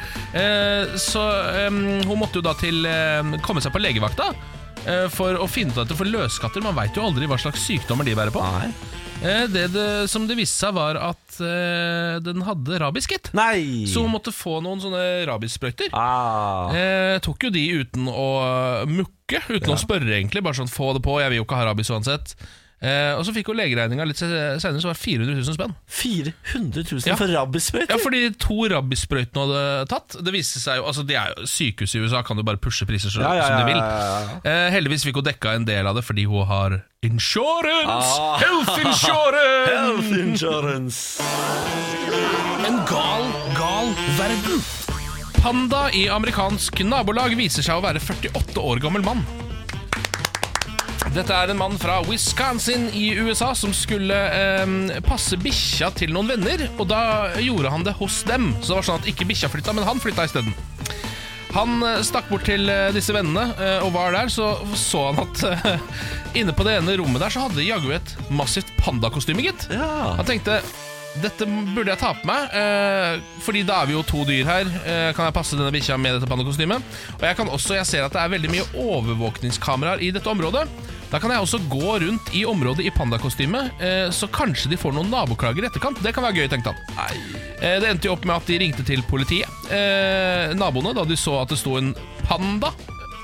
[0.41, 1.23] Eh, så
[1.69, 4.60] hun måtte jo da til em, komme seg på legevakta eh,
[5.13, 5.99] for å finne ut av dette.
[5.99, 8.43] For løskatter, man veit jo aldri hva slags sykdommer de bærer på.
[8.43, 8.71] Nei.
[9.21, 13.29] Eh, det, det som det viste seg, var at eh, den hadde rabies, gitt.
[13.91, 15.93] Så hun måtte få noen sånne rabiessprøyter.
[15.93, 16.73] Ah.
[16.73, 18.31] Eh, tok jo de uten å
[18.89, 20.45] mukke, uten å spørre, egentlig.
[20.47, 22.33] Bare sånn få det på, jeg vil jo ikke ha rabies uansett.
[22.81, 25.75] Eh, og så fikk hun legeregninga litt senere, så var det 400 000 spenn.
[25.93, 27.17] 400 000 Ja.
[27.21, 27.93] for rabiesprøyter?
[27.93, 31.45] Ja, fordi to rabiessprøytene hun hadde tatt Det viste seg jo, altså de er jo
[31.51, 33.83] Sykehus i USA kan jo bare pushe priser så, Ja, ja, som de vil.
[34.49, 38.17] Eh, heldigvis fikk hun dekka en del av det fordi hun har insurance!
[38.17, 38.41] Ah.
[38.41, 39.69] Health insurance!
[39.69, 41.23] Health insurance.
[42.65, 43.29] En gal,
[43.61, 44.65] gal verden.
[45.41, 49.23] Panda i amerikansk nabolag viser seg å være 48 år gammel mann.
[51.11, 56.31] Dette er en mann fra Wisconsin i USA som skulle eh, passe bikkja til noen
[56.31, 57.01] venner, og da
[57.43, 58.53] gjorde han det hos dem.
[58.61, 60.55] Så det var sånn at ikke bikkja flytta, men han flytta isteden.
[61.57, 65.19] Han eh, stakk bort til eh, disse vennene eh, og var der, så så han
[65.25, 65.43] at
[66.39, 69.67] inne på det ene rommet der så hadde de jaggu et massivt pandakostyme, gitt.
[69.75, 70.15] Ja.
[70.21, 70.61] Han tenkte
[71.25, 71.43] dette
[71.75, 74.71] burde jeg ta på meg, eh, Fordi da er vi jo to dyr her.
[75.17, 76.87] Kan jeg passe denne bikkja med dette pandakostymet?
[77.19, 80.69] Og jeg kan også, jeg ser at det er veldig mye overvåkningskameraer i dette området.
[81.11, 84.95] Da kan jeg også gå rundt i området i pandakostyme, eh, så kanskje de får
[84.95, 85.99] noen naboklager i etterkant.
[86.05, 87.17] Det kan være gøy, tenkte han.
[87.59, 91.19] Eh, det endte jo opp med at de ringte til politiet, eh, naboene, da de
[91.19, 91.91] så at det sto en
[92.29, 92.71] panda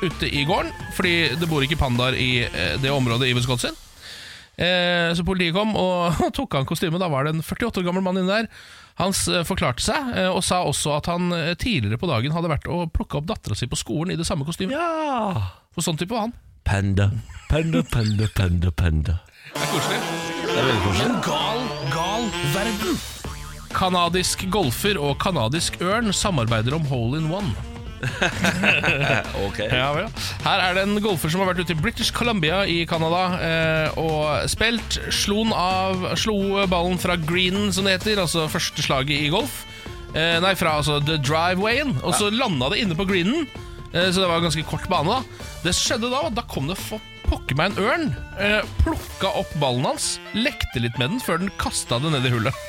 [0.03, 0.72] ute i gården.
[0.96, 2.49] Fordi det bor ikke pandaer i
[2.83, 3.79] det området i Wisconsin.
[4.57, 7.01] Så politiet kom og tok av kostymet.
[7.01, 8.51] Da var det en 48 år gammel mann inne der.
[8.99, 9.12] Han
[9.44, 13.31] forklarte seg, og sa også at han tidligere på dagen hadde vært og plukka opp
[13.31, 14.75] dattera si på skolen i det samme kostymet.
[14.75, 15.53] ja.
[15.77, 16.37] For sånn type var han.
[16.64, 17.11] Panda.
[17.46, 19.12] Panda, panda, panda, panda.
[19.54, 19.98] Det er koselig.
[20.42, 21.04] Det er veldig koselig.
[21.06, 21.61] En gal,
[21.94, 22.24] gal
[22.56, 22.96] verden.
[23.76, 27.54] Kanadisk golfer og kanadisk ørn samarbeider om hole in one.
[29.46, 29.61] Ok.
[29.62, 30.09] Ja, vel.
[30.42, 34.00] Her er det en golfer som har vært ute i British Columbia i Canada eh,
[34.02, 34.98] og spilt.
[35.14, 39.62] Slo, av, slo ballen fra greenen, som det heter, altså første slaget i golf.
[40.16, 43.46] Eh, nei, fra altså, the drivewayen, og så landa det inne på greenen.
[43.92, 45.20] Eh, så det var en ganske kort bane.
[45.22, 48.06] Da Det skjedde da, da kom det for pokker meg en ørn.
[48.38, 52.34] Eh, plukka opp ballen hans, lekte litt med den før den kasta det ned i
[52.34, 52.64] hullet.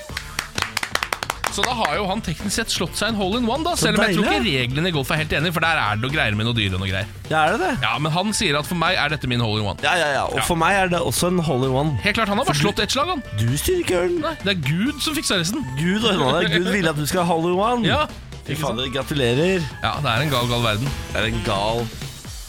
[1.57, 3.97] Så da har jo han teknisk sett slått seg en hole in one, da selv
[3.97, 6.13] om jeg tror ikke reglene i golf er helt enig, for der er det noe
[6.13, 7.07] greier med noe dyr og noe greier.
[7.31, 7.71] Ja, er det det?
[7.81, 9.81] Ja, men han sier at for meg er dette min hole in one.
[9.81, 10.25] Ja, ja, ja.
[10.29, 10.43] Og Ja.
[10.45, 11.95] for meg er det også en hole in one.
[12.03, 13.23] Helt klart, Han har bare slått ett slag, han.
[13.39, 14.21] Du styrer ikke ørnen.
[14.21, 15.65] Nei, Det er Gud som fikser resten.
[15.79, 16.51] Gud ordna det.
[16.59, 17.87] Gud ville at du skal ha hole in one.
[17.89, 18.05] Ja,
[18.45, 19.65] Fy fader, gratulerer.
[19.81, 20.87] ja, det er en gal, gal verden.
[21.13, 21.87] Det er en gal,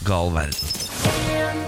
[0.05, 0.88] gal verden.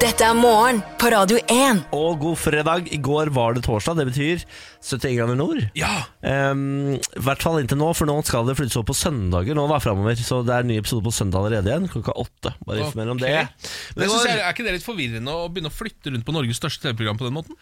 [0.02, 1.80] Dette er morgen på Radio 1.
[1.96, 2.88] Og god fredag.
[2.94, 3.98] I går var det torsdag.
[4.00, 4.42] Det betyr
[4.82, 5.60] 71 grader nord.
[5.78, 5.92] Ja!
[6.26, 9.64] um, I hvert fall inntil nå, for nå skal det flyttes opp på søndager nå
[9.70, 10.18] da fremover.
[10.22, 12.54] Så det er en ny episode på søndag allerede igjen, klokka åtte.
[12.66, 13.30] Bare informer om det.
[13.32, 16.36] Men Det går- jeg, er ikke det litt forvirrende å begynne å flytte rundt på
[16.36, 17.58] Norges største TV-program på den måten?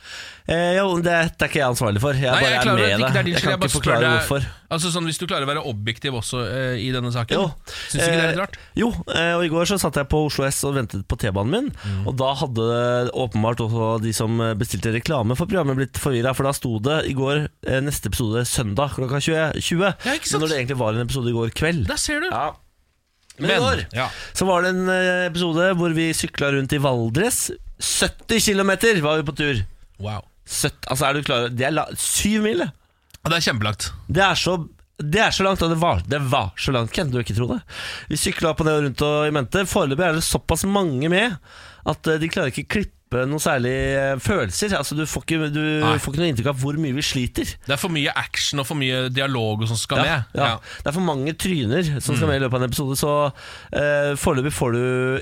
[0.47, 2.15] Eh, jo, det, det er ikke jeg ansvarlig for.
[2.19, 3.31] Jeg Nei, bare jeg er med det deg.
[3.35, 4.49] Jeg kan ikke forklare deg- hvorfor.
[4.69, 7.47] Altså sånn, Hvis du klarer å være objektiv også eh, i denne saken,
[7.89, 8.57] syns du ikke det er litt Eh, rart?
[8.77, 11.49] Jo, eh, og i går så satt jeg på Oslo S og ventet på T-banen
[11.55, 11.71] min.
[11.73, 12.03] Mm.
[12.09, 12.69] Og da hadde
[13.13, 17.13] åpenbart også de som bestilte reklame for programmet blitt forvirra, for da sto det i
[17.17, 19.59] går eh, neste episode søndag klokka 20.
[19.61, 20.39] 20 Ja, ikke sant?
[20.39, 21.85] men når det egentlig var en episode i går kveld.
[21.89, 22.31] Der ser du!
[22.31, 22.47] Ja.
[23.39, 24.09] Men, i går ja.
[24.35, 27.45] så var det en eh, episode hvor vi sykla rundt i Valdres.
[27.79, 28.73] 70 km
[29.05, 29.61] var vi på tur.
[30.01, 30.25] Wow.
[30.49, 31.47] 70, altså er du klar?
[31.53, 32.65] Det er la, syv mil.
[32.65, 32.71] det.
[33.29, 33.91] Det er kjempelangt.
[34.09, 34.57] Det er så
[34.99, 37.45] det er så langt, og det var, det var så langt, kan Du ikke tro
[37.53, 37.61] det.
[38.09, 39.61] Vi sykla opp og ned og rundt og i mente.
[39.71, 41.37] Foreløpig er det såpass mange med
[41.89, 44.75] at eh, de klarer ikke klippe noen særlig eh, følelser.
[44.77, 45.61] Altså Du får ikke, du
[45.97, 47.55] får ikke noe inntrykk av hvor mye vi sliter.
[47.65, 50.37] Det er for mye action og for mye dialog som skal Ja, med.
[50.43, 50.51] ja.
[50.83, 52.19] Det er for mange tryner som Mm.
[52.21, 55.21] skal med i løpet av en episode, så uh, foreløpig får du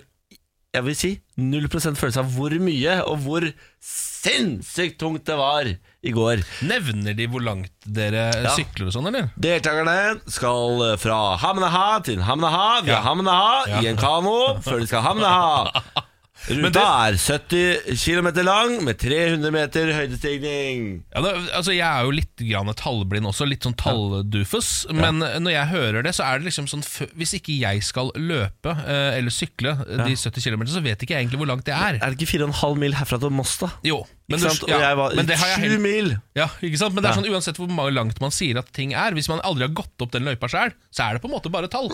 [0.76, 3.46] jeg vil si 0% følelse av hvor mye og hvor
[3.82, 6.44] sinnssykt tungt det var i går.
[6.68, 8.52] Nevner de hvor langt dere Ja.
[8.54, 9.32] sykler og sånn, eller?
[9.40, 13.02] Deltakerne skal fra Hamneha til Hamneha via Ja.
[13.02, 13.82] Hamneha Ja.
[13.82, 15.72] i en kano før de skal Hamneha.
[16.48, 20.86] Ruta er 70 km lang med 300 meter høydestigning.
[21.12, 24.72] Ja, da, altså Jeg er jo litt grann tallblind også, litt sånn talldufus.
[24.96, 26.86] Men når jeg hører det, så er det liksom sånn
[27.18, 31.18] Hvis ikke jeg skal løpe eh, eller sykle eh, de 70 km, så vet ikke
[31.18, 32.00] jeg egentlig hvor langt det er.
[32.00, 33.72] Er det ikke 4,5 mil herfra til Moss, da?
[33.88, 36.18] Jo, men, Ikke du- ja, Og jeg var men det har jeg 7 helt- mil!
[36.36, 36.94] Ja, ikke sant?
[36.94, 37.22] Men det er Ja.
[37.22, 40.12] sånn uansett hvor langt man sier at ting er Hvis man aldri har gått opp
[40.12, 41.88] den løypa sjøl, så er det på en måte bare tall.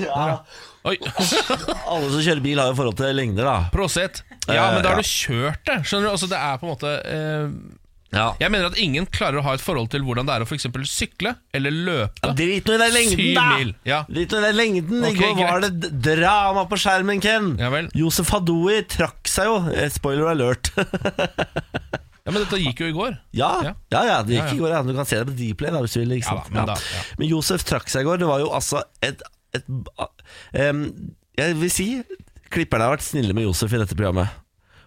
[0.00, 0.40] Ja.
[0.86, 0.96] Oi,
[1.88, 3.68] Alle som kjører bil, har jo forhold til lengder, da.
[3.72, 4.22] Prosit.
[4.48, 5.78] Ja, Eh, men da har du kjørt det.
[5.84, 6.10] Skjønner du?
[6.16, 7.48] Altså, det er på en måte eh,
[8.14, 8.26] Ja.
[8.40, 10.54] Jeg mener at ingen klarer å ha et forhold til hvordan det er å for
[10.56, 12.22] eksempel sykle eller løpe.
[12.22, 13.46] Ja, Drit nå i den lengden, da!
[13.90, 13.98] ja.
[14.08, 15.04] Drit nå i den lengden.
[15.04, 17.52] I okay, går var det drama på skjermen, Ken.
[17.60, 17.90] Ja vel.
[17.98, 19.58] Josef Hadoui trakk seg jo.
[19.74, 20.70] Eh, Spoiler alert.
[22.24, 23.16] Ja, Men dette gikk jo i går.
[23.36, 23.72] ja, Ja.
[23.92, 24.70] ja, ja, det gikk i går.
[24.72, 24.82] Ja.
[24.86, 26.14] Du kan se det på Dplay da, hvis du vil.
[26.16, 26.46] Ikke sant?
[26.48, 27.02] da, men da- ja.
[27.20, 28.22] Men Josef trakk seg i går.
[28.22, 29.20] Det var jo altså et,
[29.52, 30.80] et um,
[31.36, 31.88] Jeg vil si
[32.54, 34.30] klipperne har vært snille med Josef i dette programmet.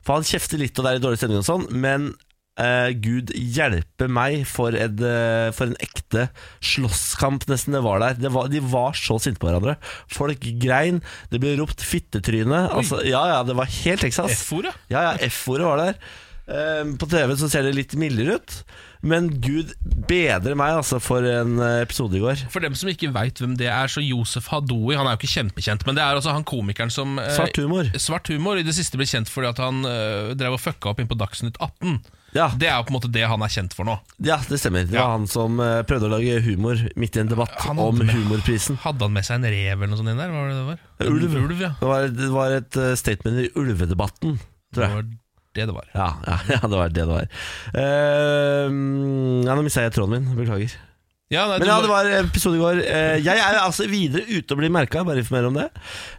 [0.08, 2.14] For han kjefter litt, og det er i dårlig stemning og sånn, men
[2.62, 6.28] eh, Gud hjelpe meg for, et, uh, for en ekte
[6.64, 8.20] slåsskamp nesten det var der.
[8.20, 9.78] Det var, de var så sinte på hverandre.
[10.12, 12.68] Folk grein, det ble ropt 'fittetryne'.
[12.74, 14.42] Altså, ja, ja, det var helt Texas.
[14.42, 14.74] F-ordet?
[14.94, 16.02] Ja, ja, F-ordet var der.
[16.48, 18.60] Eh, på TV så ser det litt mildere ut.
[19.08, 19.76] Men gud
[20.10, 22.48] bedre meg altså for en episode i går.
[22.50, 25.36] For dem som ikke veit hvem det er, så Josef Hadoui Han er jo ikke
[25.36, 27.92] kjempekjent, men det er altså han komikeren som Svart humor.
[28.02, 29.86] Svart humor i det siste ble kjent fordi at han
[30.34, 32.02] drev og fucka opp inn på Dagsnytt 18.
[32.38, 33.98] Ja, Det er jo på en måte det han er kjent for nå.
[34.22, 34.86] ja det stemmer.
[34.86, 35.08] Det Ja.
[35.08, 38.14] var han som eh, prøvde å lage humor midt i en debatt Han om med-
[38.14, 38.78] humorprisen.
[38.86, 40.30] Hadde han med seg en rev eller noe sånt inn der?
[40.30, 40.80] Hva var det det var?
[41.00, 41.38] En Ulv.
[41.44, 41.72] Ulv, ja.
[41.82, 44.96] Det var, det var et eh, statement i ulvedebatten, Det tror jeg.
[44.96, 45.04] var
[45.58, 45.88] det det var.
[45.96, 47.28] Ja, ja, ja, det var det det var.
[47.74, 48.68] Eh,
[49.48, 50.36] ja, nå mista jeg tråden min.
[50.38, 50.76] Beklager.
[51.34, 52.78] Ja, nei, Men ja, det var episode i går.
[52.88, 55.66] Eh, Jeg er altså videre ute og blir merka, bare informer om det.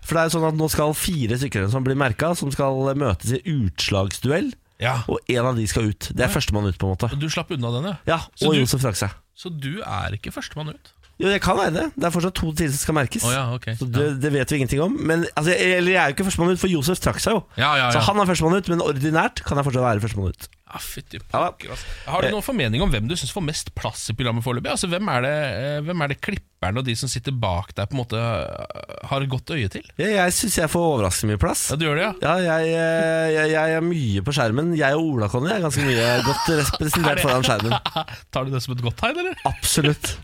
[0.05, 2.91] For det er jo sånn at nå skal fire stykker som blir merka, som skal
[2.99, 4.51] møtes i utslagsduell.
[4.81, 4.97] Ja.
[5.09, 6.11] Og én av de skal ut.
[6.14, 7.11] Det er førstemann ut, på en måte.
[7.19, 8.21] Du slapp unna den, ja.
[8.38, 9.11] Så Og du- Josef trakk seg.
[9.38, 10.93] Så du er ikke førstemann ut?
[11.19, 11.85] Jo, det kan være det.
[11.99, 13.25] Det er fortsatt to til som skal merkes.
[13.27, 13.64] Å ja, ok.
[13.75, 14.93] Så det, det vet vi ingenting om.
[15.03, 17.41] Men altså, jeg, eller jeg er jo ikke førstemann ut, for Josef trakk seg jo.
[17.59, 18.05] Ja, ja, Så ja.
[18.07, 20.47] han er førstemann ut, men ordinært kan jeg fortsatt være førstemann ut.
[20.69, 21.51] Ja, fytti Ja da.
[21.51, 21.83] pokker, ass.
[22.07, 24.71] Har du noen formening om hvem du syns får mest plass i programmet foreløpig?
[24.71, 26.21] Altså, hvem, er det, eh, hvem er det
[26.59, 29.85] klipperne og de som sitter bak deg, på en måte eh, har godt øye til?
[29.99, 31.71] Jeg, jeg syns jeg får overraskende mye plass.
[31.71, 32.12] Ja, du gjør det, ja?
[32.23, 34.75] Ja, jeg, eh, jeg, jeg er mye på skjermen.
[34.77, 37.77] Jeg og Ola-Conny er ganske mye godt representert foran skjermen.
[38.35, 39.38] Tar du det som et godt tegn, eller?
[39.49, 40.14] Absolutt.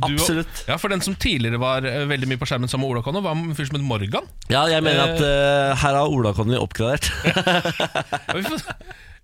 [0.00, 0.62] Du Absolutt.
[0.64, 3.36] Ja, For den som tidligere var eh, veldig mye på skjermen sammen med Ola-Conny, var
[3.36, 4.28] en fyr som het Morgan.
[4.48, 7.10] Ja, jeg mener at uh, her har Ola-Conny oppgradert.
[7.26, 8.64] Ja, vi, får,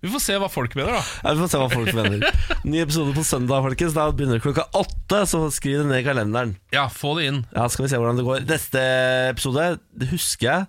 [0.03, 1.03] vi får se hva folk mener, da.
[1.23, 2.25] Ja, vi får se hva folk mener.
[2.69, 3.95] Ny episode på søndag, folkens.
[3.97, 6.51] Da begynner klokka åtte, så skriv det ned i kalenderen.
[6.75, 7.39] Ja, få det inn.
[7.55, 8.45] Ja, Skal vi se hvordan det går.
[8.49, 8.83] Neste
[9.31, 10.67] episode det husker jeg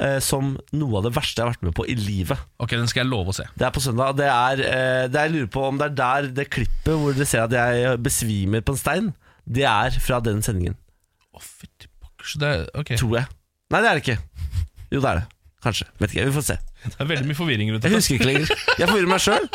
[0.00, 2.40] eh, som noe av det verste jeg har vært med på i livet.
[2.62, 3.44] Ok, den skal jeg love å se.
[3.58, 4.16] Det er på søndag.
[4.22, 7.12] Det er, eh, det er, jeg lurer på om det er der det klippet hvor
[7.16, 9.12] dere ser at jeg besvimer på en stein,
[9.44, 10.78] det er fra den sendingen.
[11.36, 12.32] Å, fytti pokker.
[12.32, 12.96] Så det, ok.
[12.96, 13.28] Tror jeg.
[13.72, 14.18] Nei, det er det ikke.
[14.92, 15.28] Jo, det er det.
[15.62, 15.86] Kanskje.
[16.02, 16.24] Vet ikke.
[16.30, 16.56] Vi får se.
[16.84, 18.00] det er veldig mye forvirring rundt Jeg dette.
[18.02, 18.54] husker ikke lenger.
[18.80, 19.50] Jeg forvirrer meg sjøl.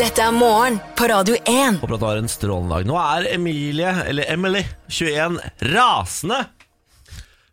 [0.00, 1.76] Dette er morgen på Radio 1.
[1.82, 2.86] Håper at du har en strålende dag.
[2.88, 5.36] Nå er Emilie, eller Emily, 21,
[5.74, 6.40] rasende.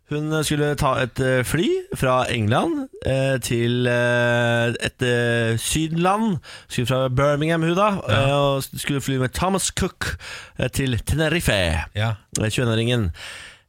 [0.08, 1.66] Hun skulle ta et eh, fly
[2.00, 6.38] fra England eh, til eh, et eh, sydenland.
[6.70, 7.90] Skulle fra Birmingham, hun da.
[8.08, 10.14] eh, og skulle fly med Thomas Cook
[10.56, 11.58] eh, til Tenerife.
[11.94, 12.14] Ja.
[12.40, 13.10] eh, 21-åringen.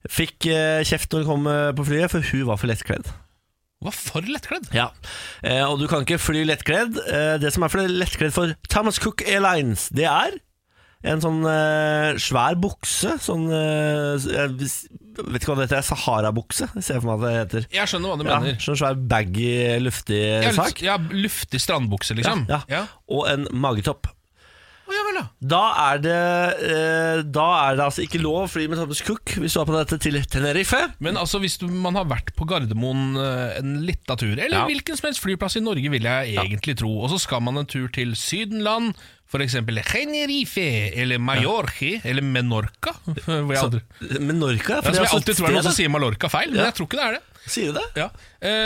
[0.09, 3.09] Fikk eh, kjeft når hun kom eh, på flyet, for hun var for lettkledd.
[3.79, 4.69] Hun var for lettkledd.
[4.75, 4.89] Ja,
[5.45, 6.97] eh, Og du kan ikke fly lettkledd.
[7.05, 10.39] Eh, det som er for lettkledd for Thomas Cook Airlines, det er
[11.07, 13.13] en sånn eh, svær bukse.
[13.23, 15.85] Sånn eh, Jeg vet ikke hva det heter.
[15.93, 17.69] Sahara-bukse, ser jeg for meg at det heter.
[17.77, 18.59] Jeg skjønner hva du Ja, mener.
[18.65, 19.53] sånn svær baggy,
[19.85, 20.81] luftig Ja, sak.
[20.83, 22.43] ja, luftig strandbukse, liksom.
[22.51, 22.83] Ja, ja.
[23.07, 24.09] Og en magetopp.
[25.39, 26.15] Da er det
[26.69, 29.67] eh, Da er det altså ikke lov å fly med Thomas Cook hvis du er
[29.69, 30.80] på dette til Tenerife.
[31.04, 34.65] Men altså, hvis du, man har vært på Gardermoen eh, en lita tur, eller Ja.
[34.69, 37.69] hvilken som helst flyplass i Norge, vil jeg egentlig tro, og så skal man en
[37.69, 38.93] tur til Sydenland,
[39.30, 39.60] f.eks.
[39.86, 40.65] Tenerife,
[40.97, 43.82] eller Mallorca, eller Menorca hvor jeg aldri,
[44.82, 46.89] for det er jeg alltid tror er noen som sier Mallorca feil, men jeg tror
[46.89, 47.23] ikke det er det.
[47.47, 47.86] Sier du det?
[47.97, 48.10] Ja.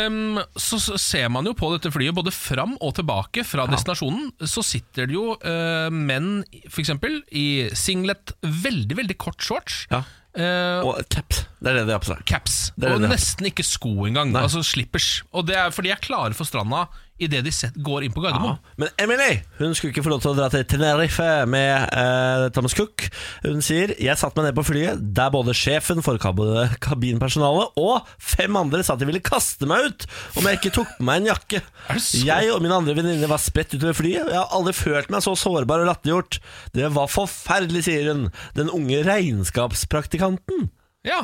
[0.08, 4.32] Um, så, så ser man jo på dette flyet både fram og tilbake fra destinasjonen.
[4.50, 6.92] Så sitter det jo uh, menn f.eks.
[7.32, 7.46] i
[7.78, 9.86] singlet, veldig veldig kort shorts.
[9.94, 10.04] Ja.
[10.34, 11.44] Uh, Og caps.
[11.62, 12.24] Det er det de har på seg.
[12.26, 12.58] caps.
[12.82, 14.34] Og nesten ikke sko engang.
[14.34, 14.42] Nei.
[14.48, 15.22] Altså slippers.
[15.32, 16.88] Og det er fordi de er klare for stranda
[17.22, 18.58] idet de set, går inn på Gardermoen.
[18.82, 22.76] Men Emily hun skulle ikke få lov til å dra til Tenerife med eh, Thomas
[22.78, 23.06] Cook.
[23.46, 26.42] Hun sier jeg satte meg ned på flyet der både sjefen for kab
[26.84, 30.08] kabinpersonalet og fem andre sa at de ville kaste meg ut
[30.40, 31.62] om jeg ikke tok på meg en jakke.
[32.24, 34.30] Jeg og mine andre venninner var spredt utover flyet.
[34.32, 36.40] Jeg har aldri følt meg så sårbar og latterliggjort.
[36.76, 38.30] Det var forferdelig, sier hun.
[38.58, 40.70] Den unge regnskapspraktikanten.
[41.08, 41.22] Ja.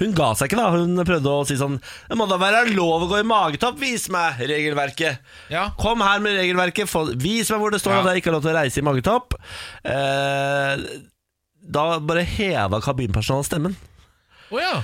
[0.00, 0.70] Hun ga seg ikke, da.
[0.74, 1.76] Hun prøvde å si sånn
[2.08, 5.18] Det må da være lov å gå i magetopp, vis meg regelverket.
[5.52, 5.68] Ja.
[5.78, 8.00] Kom her med regelverket, få, vis meg hvor det står Ja.
[8.04, 9.36] at jeg ikke har lov til å reise i magetopp.
[9.84, 10.84] Eh,
[11.62, 13.76] da bare heva kabinpersonalet stemmen.
[14.52, 14.74] Å ja.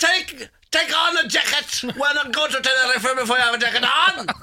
[0.00, 3.84] Take, take on a jacket when I go to Tenerife before I have a jacket
[3.84, 4.26] on!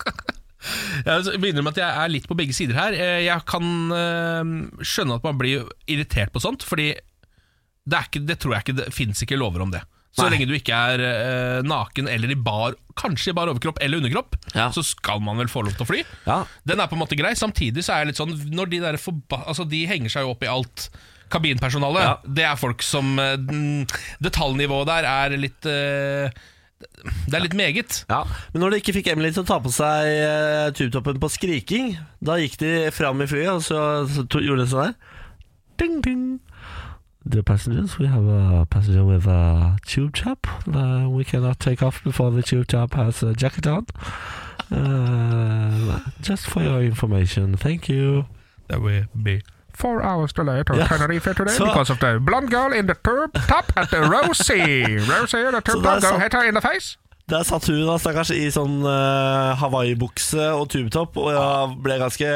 [0.68, 2.96] Jeg altså, begynner med at jeg er litt på begge sider her.
[2.98, 4.50] Eh, Jeg kan eh,
[4.84, 6.90] skjønne at man blir irritert på sånt, fordi
[7.88, 9.82] det, er ikke, det tror jeg ikke Det fins ikke lover om det.
[10.18, 10.32] Så Nei.
[10.34, 14.34] lenge du ikke er eh, naken eller i bar, kanskje i bar overkropp eller underkropp,
[14.56, 14.70] Ja.
[14.74, 16.00] så skal man vel få lov til å fly.
[16.26, 16.40] Ja.
[16.66, 17.36] Den er på en måte grei.
[17.38, 19.44] Samtidig så er jeg litt sånn Når de der forba...
[19.46, 20.88] Altså, de henger seg jo opp i alt.
[21.30, 22.16] Kabinpersonalet, Ja.
[22.40, 23.36] det er folk som eh,
[24.24, 26.32] Detaljnivået der er litt eh,
[27.28, 28.02] Det er litt meget.
[28.10, 28.24] Ja,
[28.54, 31.94] Men når de ikke fikk Emily til å ta på seg uh, tubetoppen på skriking,
[32.22, 33.80] da gikk de fram i flyet og så,
[34.14, 34.94] så to, gjorde de sånn her.
[35.82, 36.26] Ding, ding.
[37.28, 40.48] Dear passengers, we have a passenger with a tube top.
[40.74, 43.86] Uh, we cannot take off before the tube top has a jacket on.
[44.72, 48.26] Uh, just for your information, thank you.
[48.70, 49.42] That will be
[49.74, 50.88] Four hours delayed to Ja.
[50.88, 54.98] Tenerife today Så- because of the blonde girl in the tube top at the Rosie.
[55.12, 56.98] Rosie, the tube top, go hit her in the face.
[57.28, 62.30] Der satt hun da, stakkars, i sånn uh, Hawaii-bukse og tubetopp, og jeg ble ganske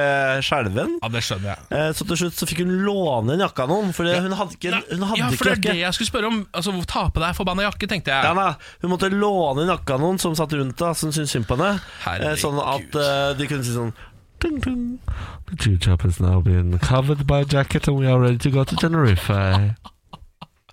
[0.44, 0.98] skjelven.
[1.00, 1.64] Ja, det skjønner jeg.
[1.78, 4.58] Eh, Så til slutt så fikk hun låne en jakke av noen, for hun hadde
[4.58, 6.42] ikke, hun hadde ja, for det er det jeg skulle spørre om.
[6.52, 8.28] Altså, Ta på deg forbanna jakke, tenkte jeg.
[8.28, 8.50] Ja, nei,
[8.84, 11.56] Hun måtte låne en jakke av noen som satt rundt da, som syntes synd på
[11.56, 11.72] henne.
[12.18, 13.96] Eh, Sånn at uh, de kunne si sånn
[14.44, 14.84] ding, ding.
[15.48, 18.52] The tube top has now been covered by a jacket and we are ready to
[18.52, 19.32] go to Tenerife.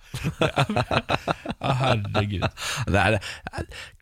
[1.59, 2.44] Ja, herregud.
[2.87, 3.16] Det er,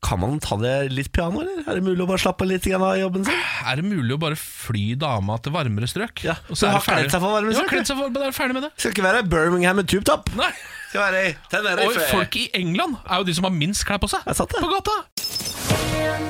[0.05, 1.63] kan man ta det litt piano, eller?
[1.65, 3.41] Er det mulig å bare slappe litt av jobben sin?
[3.67, 6.23] Er det mulig å bare fly dama til varmere strøk?
[6.27, 8.37] Ja, Og så er har kledd seg for varmere Ja, strøk, kledd seg for, er
[8.37, 8.73] ferdig med det.
[8.77, 10.29] Skal ikke være Birmingham med tubetop.
[10.91, 14.11] Skal være i Og folk i England er jo de som har minst klær på
[14.13, 14.23] seg.
[14.27, 15.01] På gata.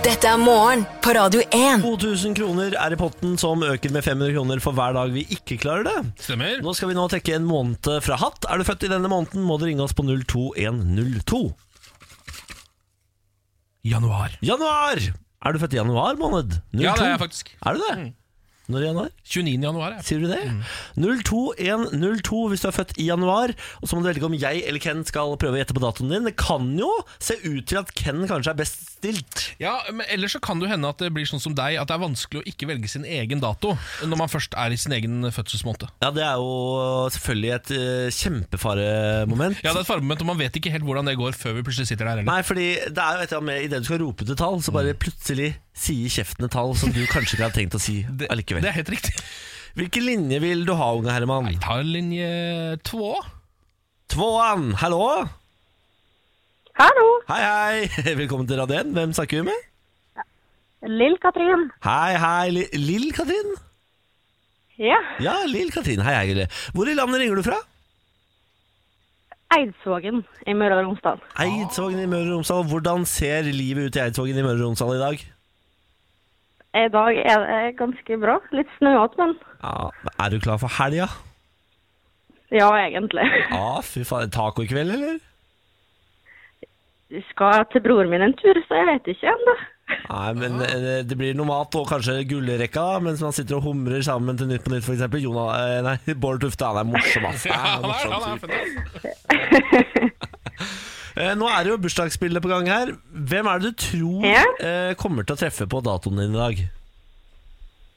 [0.06, 1.82] Dette er morgen på Radio 1.
[1.82, 5.58] 2000 kroner er i potten, som øker med 500 kroner for hver dag vi ikke
[5.64, 5.96] klarer det.
[6.22, 6.60] Stemmer.
[6.62, 8.46] Nå skal vi nå trekke en måned fra hatt.
[8.48, 11.42] Er du født i denne måneden, må du ringe oss på 02102.
[13.86, 14.38] Januar.
[14.46, 15.02] Januar!
[15.46, 16.54] Er du født i januar måned?
[16.72, 16.82] 02.
[16.82, 17.52] Ja, det er jeg faktisk.
[17.66, 17.96] Er du det?
[18.72, 19.10] Når i januar?
[19.22, 19.54] 29.
[19.62, 19.96] januar.
[19.96, 20.02] ja.
[20.06, 20.40] Sier du det?
[20.98, 23.54] 02102 hvis du er født i januar.
[23.80, 26.12] Og så må du velge om jeg eller Ken skal prøve å gjette på datoen
[26.12, 26.28] din.
[26.28, 29.42] Det kan jo se ut til at Ken kanskje er best stilt.
[29.62, 31.96] Ja, men Ellers så kan det hende at det blir sånn som deg, at det
[31.96, 33.74] er vanskelig å ikke velge sin egen dato
[34.06, 35.86] når man først er i sin egen fødselsmåned.
[36.02, 39.60] Ja, det er jo selvfølgelig et uh, kjempefaremoment.
[39.62, 41.66] Ja, det er et faremoment, og man vet ikke helt hvordan det går før vi
[41.66, 42.30] plutselig sitter der heller.
[42.30, 44.58] Nei, fordi det er jo et eller annet med idet du skal rope til tall,
[44.64, 47.98] så bare plutselig sier kjeften et tall som du kanskje ikke hadde tenkt å si
[48.18, 48.64] Det, allikevel.
[48.64, 49.12] det er helt riktig.
[49.76, 51.50] Hvilken linje vil du ha, unge Herman?
[51.52, 52.28] Jeg tar linje
[52.88, 53.10] två.
[54.12, 55.02] Tvåan, hallo?
[56.76, 58.14] Hallo, Hei, hei.
[58.20, 58.90] Velkommen til Radio 1.
[58.96, 59.62] Hvem snakker vi med?
[60.86, 61.62] Lill-Katrin.
[61.84, 62.66] Hei, hei.
[62.76, 63.54] Lill-Katrin?
[64.78, 66.02] Ja, Ja, Lill-Katrin.
[66.04, 66.46] Hei, hei.
[66.76, 67.56] Hvor i landet ringer du fra?
[69.56, 71.20] Eidsvågen i Møre og Romsdal.
[71.40, 72.64] Eidsvågen i Møre og Romsdal.
[72.68, 75.24] Hvordan ser livet ut i Eidsvågen i Møre og Romsdal i dag?
[76.76, 78.34] I dag er det ganske bra.
[78.56, 79.30] Litt snøete, men
[79.62, 79.90] Ja,
[80.24, 81.06] Er du klar for helga?
[82.52, 83.24] ja, egentlig.
[83.50, 84.30] Ja, fy faen.
[84.30, 85.16] Taco i kveld, eller?
[87.10, 89.54] Vi skal til broren min en tur, så jeg vet ikke ennå.
[90.10, 94.02] Nei, men eh, det blir noe mat og kanskje gullrekka mens man sitter og humrer
[94.02, 95.20] sammen til Nytt på Nytt, eksempel.
[95.22, 97.46] Eh, nei, Bård Tufte, han er morsom, ass.
[97.46, 98.50] Han er, morsom
[101.16, 102.90] Eh, Nå er det jo bursdagsbildet på gang her.
[103.12, 104.42] Hvem er det du tror Ja?
[104.60, 106.64] eh, kommer til å treffe på datoen din i dag?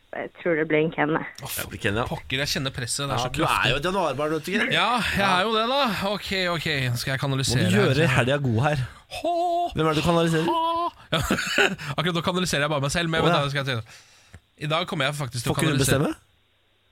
[0.09, 2.05] Jeg tror det blir en Ken, ja.
[2.09, 3.05] Pokker, jeg kjenner presset.
[3.05, 4.71] Det er Ja, så du er jo et januarbarn, vet du ikke?
[4.73, 5.81] Ja, jeg er jo det, da.
[6.09, 6.67] Ok, ok.
[6.97, 8.81] Skal jeg Må du gjøre helga god her.
[9.19, 9.33] Hå,
[9.75, 10.49] Hvem er det du kanaliserer?
[11.11, 11.19] Ja,
[11.97, 13.09] Akkurat nå kanaliserer jeg bare meg selv.
[13.09, 13.33] Men oh, ja.
[13.33, 13.83] men da, skal jeg til.
[14.65, 16.28] I dag kommer jeg faktisk til Får å kanalisere Får ikke du jeg-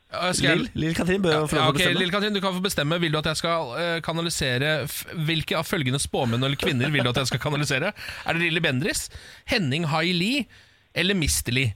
[0.07, 2.11] Lill Lill Katrin bør ja, få lov til å bestemme.
[2.13, 2.99] Katrin, du kan få bestemme.
[3.03, 7.03] Vil du at jeg skal eh, kanalisere f Hvilke av følgende spåmenn eller kvinner vil
[7.03, 7.91] du at jeg skal kanalisere?
[8.23, 9.09] Er det Lille Bendris,
[9.51, 10.47] Henning Haili
[10.95, 11.51] eller Mr.
[11.51, 11.75] Lee?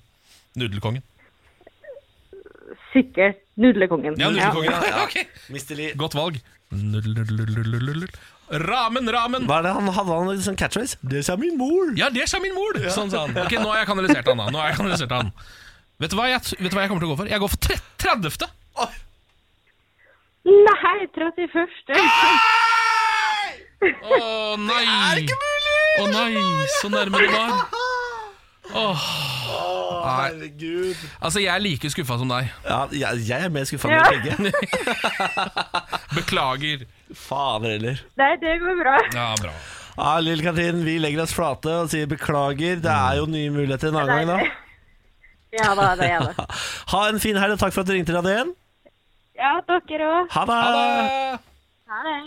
[0.55, 1.03] Nudelkongen.
[2.91, 4.15] Sikkert Nudlekongen.
[4.19, 4.71] Ja, Nudelkongen.
[4.71, 5.03] Ja, ja.
[5.03, 5.15] Ok,
[5.51, 5.75] Mr.
[5.75, 5.95] Lee.
[5.99, 6.39] Godt valg.
[8.51, 9.45] Ramen, ramen!
[9.47, 10.99] Hva er det han hadde han en sånn catchphrase?
[11.03, 11.91] Det sa min mor.
[11.99, 12.79] Ja, det sa min mor!
[12.91, 13.35] Sånn sa han.
[13.43, 14.47] Ok, Nå har jeg kanalisert han, da.
[14.51, 15.31] Nå har jeg kanalisert han
[16.01, 17.29] Vet du hva jeg, vet du hva jeg kommer til å gå for?
[17.29, 18.49] Jeg går for tre- 30.
[20.41, 21.67] Nei, 31.
[23.81, 24.81] Å nei!
[24.81, 25.77] Det er ikke mulig!
[26.01, 26.31] Å nei,
[26.79, 27.51] så nærme det var.
[28.71, 29.01] Åh,
[30.01, 30.95] Herregud.
[31.19, 32.47] altså, jeg er like skuffa som deg.
[32.65, 33.99] Ja, jeg, jeg er mer skuffa Ja.
[34.07, 34.33] enn begge.
[36.17, 36.85] Beklager.
[37.17, 38.01] Fader heller.
[38.21, 38.95] Nei, det går bra.
[39.13, 39.51] Ja, bra.
[39.97, 42.79] Ja, Lill Katrin, vi legger oss flate og sier beklager.
[42.81, 44.39] Det er jo nye muligheter en annen gang, da.
[45.51, 46.45] Ja da, det er det.
[46.93, 48.53] Ha en fin helg, og takk for at du ringte Radio 1.
[49.41, 50.29] Ja, dere òg.
[50.35, 50.59] Ha det!
[51.91, 52.19] Ha det!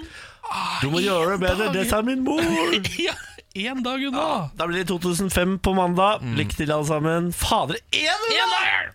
[0.82, 1.70] Du må gjøre det bedre.
[1.72, 2.42] Det sa min mor.
[3.04, 3.14] Ja,
[3.54, 4.50] én dag unna.
[4.58, 6.24] Da blir det 2005 på mandag.
[6.36, 7.30] Lykke til, alle sammen.
[7.32, 8.90] Fader, én En dag!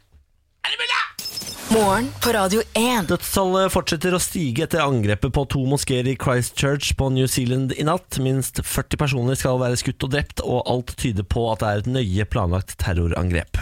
[0.68, 1.00] Er det mulig?
[1.70, 3.06] Morgen på Radio 1.
[3.12, 7.86] Dødstallet fortsetter å stige etter angrepet på to moskeer i Christchurch på New Zealand i
[7.86, 8.18] natt.
[8.26, 11.84] Minst 40 personer skal være skutt og drept, og alt tyder på at det er
[11.84, 13.62] et nøye planlagt terrorangrep.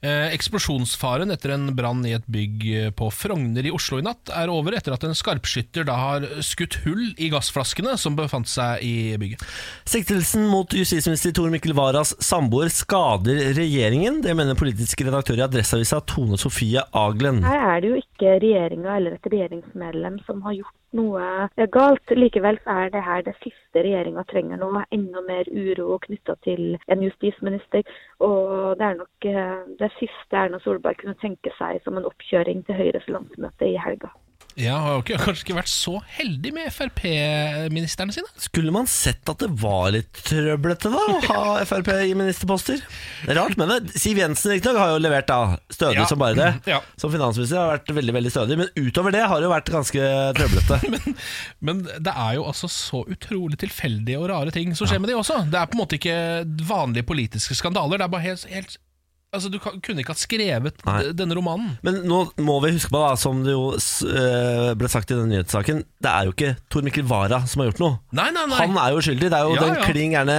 [0.00, 4.30] Eh, eksplosjonsfaren etter en brann i et bygg eh, på Frogner i Oslo i natt
[4.30, 8.84] er over etter at en skarpskytter da har skutt hull i gassflaskene som befant seg
[8.86, 9.42] i bygget.
[9.88, 14.22] Siktelsen mot justisminister Tor Mikkel Waras samboer skader regjeringen.
[14.24, 17.42] Det mener politisk redaktør i Adresseavisa Tone Sofie Aglen.
[17.46, 22.14] Her er det jo ikke regjeringa eller et regjeringsmedlem som har gjort noe galt.
[22.16, 24.70] Likevel er det her det siste regjeringa trenger nå.
[24.94, 27.82] Enda mer uro knytta til en justisminister.
[28.20, 32.64] Og det er nok eh, det siste Erna Solberg kunne tenke seg som en oppkjøring
[32.66, 34.12] til Høyres landsmøte i helga.
[34.58, 38.30] Jeg har jo ikke, kanskje ikke vært så heldig med Frp-ministerne sine.
[38.42, 42.80] Skulle man sett at det var litt trøblete da å ha Frp i ministerposter?
[43.28, 43.94] Er rart men det.
[44.02, 45.38] Siv Jensen riktignok har jo levert da,
[45.72, 46.06] stødig Ja.
[46.10, 46.50] som bare det.
[46.74, 46.80] Ja.
[47.00, 50.10] Som finansminister har vært veldig veldig stødig, men utover det har det jo vært ganske
[50.38, 50.80] trøblete.
[50.98, 51.16] Men,
[51.60, 55.16] men det er jo altså så utrolig tilfeldige og rare ting som skjer med de
[55.18, 55.40] også.
[55.50, 56.16] Det er på en måte ikke
[56.68, 58.00] vanlige politiske skandaler.
[58.00, 58.76] Det er bare helt, helt
[59.28, 61.00] Altså Du kan, kunne ikke ha skrevet Nei.
[61.16, 61.74] denne romanen.
[61.84, 65.28] Men nå må vi huske på, da, som det jo øh, ble sagt i den
[65.34, 67.98] nyhetssaken, det er jo ikke Tor Mikkel Wara som har gjort noe.
[68.16, 68.60] Nei, nei, nei.
[68.62, 69.28] Han er jo uskyldig.
[69.28, 69.84] Det er jo Ja, den ja.
[69.90, 70.38] klin gærne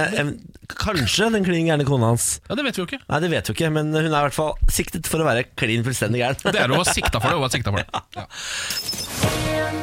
[0.80, 2.26] Kanskje den klin gærne kona hans.
[2.48, 3.00] Ja, Det vet vi jo ikke.
[3.06, 5.46] Nei, det vet vi ikke, men hun er i hvert fall siktet for å være
[5.58, 6.42] klin fullstendig gæren.
[6.46, 7.38] Det er ha sikta for det.
[7.38, 8.04] Hun ha sikta for det.
[8.20, 8.26] Ja.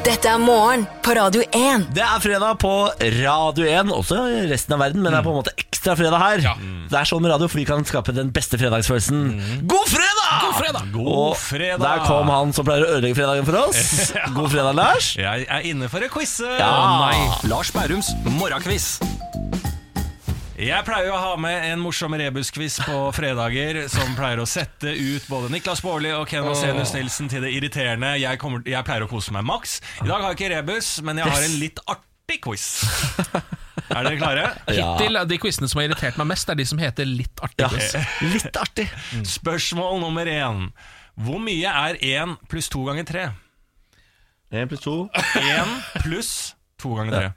[0.04, 1.86] Dette er morgen på Radio 1.
[1.96, 2.72] Det er fredag på
[3.18, 6.20] Radio 1, også i resten av verden, men det er på en måte ekstra fredag
[6.22, 6.42] her.
[6.44, 6.52] Ja.
[6.90, 9.22] Det er sånn med radio, for vi kan skape den beste fredagsfølelsen.
[9.70, 10.34] God fredag!
[10.44, 10.90] God fredag!
[10.96, 11.78] God fredag!
[11.78, 14.12] Og der kom han som pleier å ødelegge fredagen for oss.
[14.38, 15.12] God fredag, Lars.
[15.20, 16.52] Jeg er inne for å quize!
[16.60, 16.72] Ja.
[17.48, 18.96] Lars Bærums morgenquiz.
[20.58, 25.28] Jeg pleier å ha med en morsom rebusquiz på fredager som pleier å sette ut
[25.30, 28.16] både Niklas Baarli og Ken Vasenius Nilsen til det irriterende.
[28.18, 29.76] Jeg, kommer, jeg pleier å kose meg maks.
[30.02, 32.66] I dag har jeg ikke rebus, men jeg har en litt artig quiz.
[33.86, 34.50] Er dere klare?
[34.74, 38.02] Hittil de quizene som har irritert meg mest, er de som heter Litt artig Ja,
[38.34, 38.90] litt artig.
[39.38, 40.72] Spørsmål nummer én.
[41.22, 43.28] Hvor mye er én pluss to ganger tre?
[44.50, 45.04] En pluss to.
[45.38, 46.32] Én pluss
[46.82, 47.36] to ganger tre.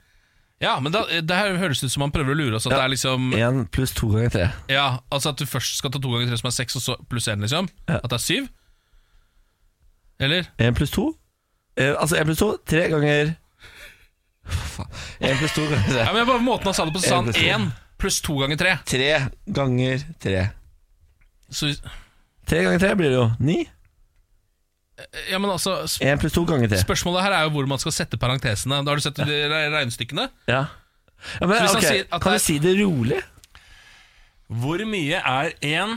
[0.62, 2.68] Ja, men da, det her høres ut som han prøver å lure oss.
[2.68, 4.44] At det er liksom Én pluss to ganger tre.
[4.70, 6.94] Ja, altså at du først skal ta to ganger tre som er seks, og så
[7.10, 7.66] pluss én, liksom?
[7.90, 7.98] Ja.
[7.98, 8.46] At det er syv?
[10.22, 10.46] Eller?
[10.62, 11.08] Én pluss to?
[11.74, 13.34] Eh, altså én pluss to, tre ganger
[14.46, 14.88] Faen.
[15.22, 16.04] Én pluss to ganger tre.
[16.06, 17.68] Ja, men bare Måten han sa det på, så sa han én
[18.02, 18.76] pluss to ganger tre.
[18.86, 19.10] Tre
[19.58, 20.46] ganger tre.
[21.50, 21.74] Så
[22.46, 23.58] Tre ganger tre blir det jo ni.
[25.30, 26.78] Ja, men altså sp 1 pluss 2 ganger 3.
[26.84, 28.82] Spørsmålet her er jo hvor man skal sette parentesene.
[28.84, 30.28] Da har du sett de re- regnestykkene?
[30.50, 30.66] Ja.
[31.40, 33.22] ja men, Så hvis han ok, sier at Kan det du si det rolig?
[34.52, 35.96] Hvor mye er 1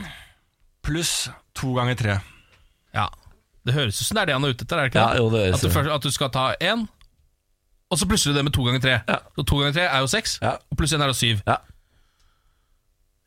[0.86, 1.28] pluss
[1.60, 2.16] 2 ganger 3?
[2.96, 3.06] Ja.
[3.66, 4.78] Det høres ut som det er det han er ute etter.
[4.80, 6.86] er det ikke Ja, jo, det at, du først, at du skal ta én,
[7.90, 8.96] og så plusser du det med to ganger tre.
[9.06, 9.18] Ja.
[9.36, 10.56] Så to ganger tre er jo seks, Ja.
[10.70, 11.42] og pluss én er jo syv.
[11.46, 11.56] Ja.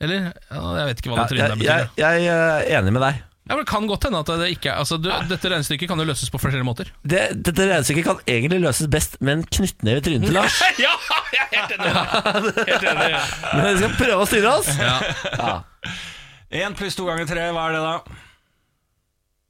[0.01, 0.31] Eller?
[0.49, 1.89] Ja, jeg vet ikke hva Ja, det trynet jeg, betyr.
[1.99, 2.27] jeg, jeg
[2.71, 3.21] er enig med deg.
[3.49, 5.97] Ja, men Det kan godt hende at det ikke er altså, du, Dette regnestykket kan
[5.97, 6.91] jo løses på forskjellige måter.
[7.01, 10.59] Det, dette regnestykket kan egentlig løses best med en knyttneve i trynet til Lars.
[10.85, 10.91] ja,
[11.33, 11.93] jeg er helt enig!
[12.69, 13.09] Helt enig.
[13.55, 14.69] Men vi skal prøve å styre oss.
[14.77, 14.95] Ja.
[15.39, 15.55] Ja,
[16.69, 18.19] 1 pluss 2 ganger 3, hva er det da?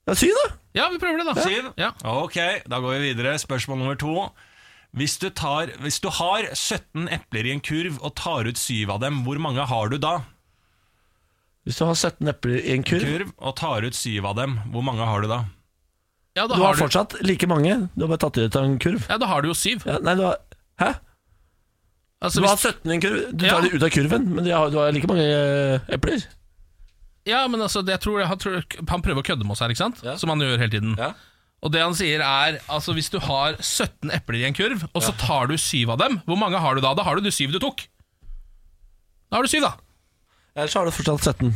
[0.09, 0.47] ja syv, da.
[0.79, 1.43] ja, vi prøver det, da.
[1.43, 1.67] Syv?
[1.79, 1.91] Ja.
[2.15, 2.39] Ok,
[2.71, 3.35] da går vi videre.
[3.39, 4.29] Spørsmål nummer to.
[4.95, 8.89] Hvis du, tar, hvis du har 17 epler i en kurv og tar ut 7
[8.89, 10.21] av dem, hvor mange har du da?
[11.69, 14.55] Hvis du har 17 epler i en kurv Kurv og tar ut 7 av dem,
[14.73, 15.43] hvor mange har du da?
[16.37, 17.75] Ja, da Du har har du, fortsatt like mange.
[17.93, 19.05] Du har bare tatt ut av en kurv.
[19.09, 19.85] ja, da har du jo syv.
[19.85, 20.39] Ja, nei, du har
[20.79, 20.93] Hæ?
[22.23, 23.19] Altså, Du har hvis, 17 i en kurv.
[23.37, 23.51] Du Ja.
[23.53, 26.25] tar det ut av kurven, men du har, du har like mange eh, epler.
[27.27, 29.69] ja, men altså, det, jeg tror, jeg, tror, Han prøver å kødde med oss her,
[29.69, 30.01] ikke sant?
[30.03, 30.15] Ja.
[30.17, 30.95] Som han gjør hele tiden.
[30.97, 31.13] Ja.
[31.61, 35.03] Og det han sier er Altså hvis du har 17 epler i en kurv, og
[35.03, 36.93] så tar du syv av dem, hvor mange har du da?
[36.95, 37.85] Da har du de syv du tok.
[39.29, 39.73] Da har du syv, da.
[40.59, 41.53] Ellers har du fortsatt 17.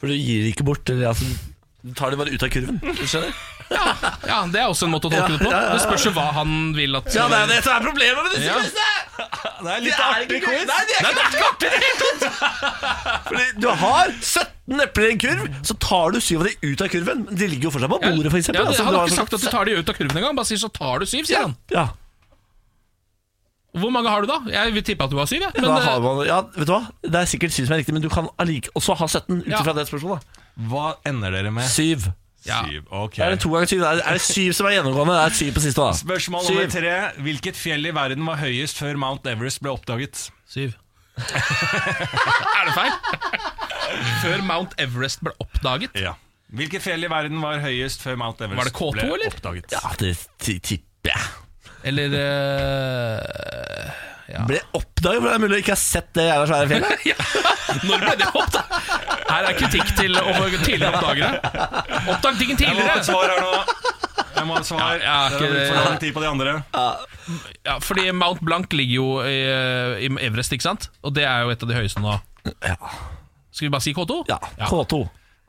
[0.00, 0.88] For du gir det ikke bort.
[0.90, 1.26] Eller, altså,
[1.82, 2.78] du tar det bare ut av kurven.
[2.82, 3.34] Du skjønner?
[3.72, 5.48] Ja, Det er også en måte å tolke Ja, det på.
[5.48, 5.76] ja, ja, ja.
[5.78, 8.34] Det spørs jo hva han vil at Ja, det er det som er problemet med
[8.34, 8.56] disse Ja.
[8.58, 8.90] quizene!
[9.62, 10.64] Det er litt artig quiz.
[10.68, 12.22] Nei, det er ikke artig artig i det hele tatt!
[13.30, 16.84] Fordi du har 17 epler i en kurv, så tar du 7 av de ut
[16.84, 17.24] av kurven.
[17.30, 18.60] Men de ligger jo fortsatt på bordet, for Ja, eksempel.
[18.60, 20.20] det, Altså, han du har har ikke sagt at du tar de ut av kurven
[20.20, 20.36] engang.
[20.42, 21.56] Bare sier så tar du 7, sier han.
[21.72, 21.86] Ja,
[23.72, 24.38] Hvor mange har du da?
[24.52, 25.40] Jeg vil tippe at du har syv.
[25.46, 25.50] Ja.
[25.56, 26.82] Men, da eh, har man, ja, vet du hva?
[27.06, 29.48] Det er sikkert syv som er riktig, men du kan allike også ha 17 ut
[29.48, 29.62] Ja.
[29.72, 30.26] det spørsmålet.
[30.68, 31.64] Hva ender dere med?
[31.72, 32.10] Syv.
[32.44, 32.60] Ja.
[32.66, 32.84] Syv.
[32.90, 33.18] Ok.
[33.22, 33.82] Er det to ganger syv?
[33.86, 35.14] Er det, syv som er gjennomgående?
[35.14, 35.92] Det er syv på siste, da.
[35.96, 36.54] Spørsmål Syv.
[36.58, 36.94] nummer tre.
[37.24, 40.26] Hvilket fjell i verden var høyest før Mount Everest ble oppdaget?
[40.50, 40.74] Syv.
[41.22, 42.92] er det feil?
[44.22, 45.96] Før Mount Everest ble oppdaget?
[45.96, 46.16] Ja.
[46.52, 49.32] Hvilket fjell i verden var høyest før Mount Everest Var det K2, ble eller?
[49.32, 49.72] oppdaget?
[49.72, 50.16] Ja, det
[50.60, 51.30] tipper jeg.
[51.84, 53.90] Eller uh,
[54.32, 54.44] ja.
[54.48, 55.20] Ble oppdaget?
[55.20, 57.06] for det er mulig å ikke ha sett det jævla svære fjellet?
[57.10, 57.16] ja.
[57.88, 58.90] Når ble det oppdaget?
[59.32, 60.18] Her er kritikk til
[60.62, 61.30] tidligere oppdagere.
[62.12, 63.54] Oppdag ting Jeg må ha et svar her nå.
[64.32, 65.00] Jeg må ha et svar.
[65.02, 66.54] Ja, ikke er det- lang tid på de andre.
[67.64, 69.38] Ja, fordi Mount Blanc ligger jo i,
[70.06, 70.90] i Everest, ikke sant?
[71.02, 72.18] Og det er jo et av de høyeste nå.
[72.66, 72.76] Ja.
[73.52, 74.22] Skal vi bare si K2?
[74.28, 74.38] ja.
[74.68, 75.02] K2.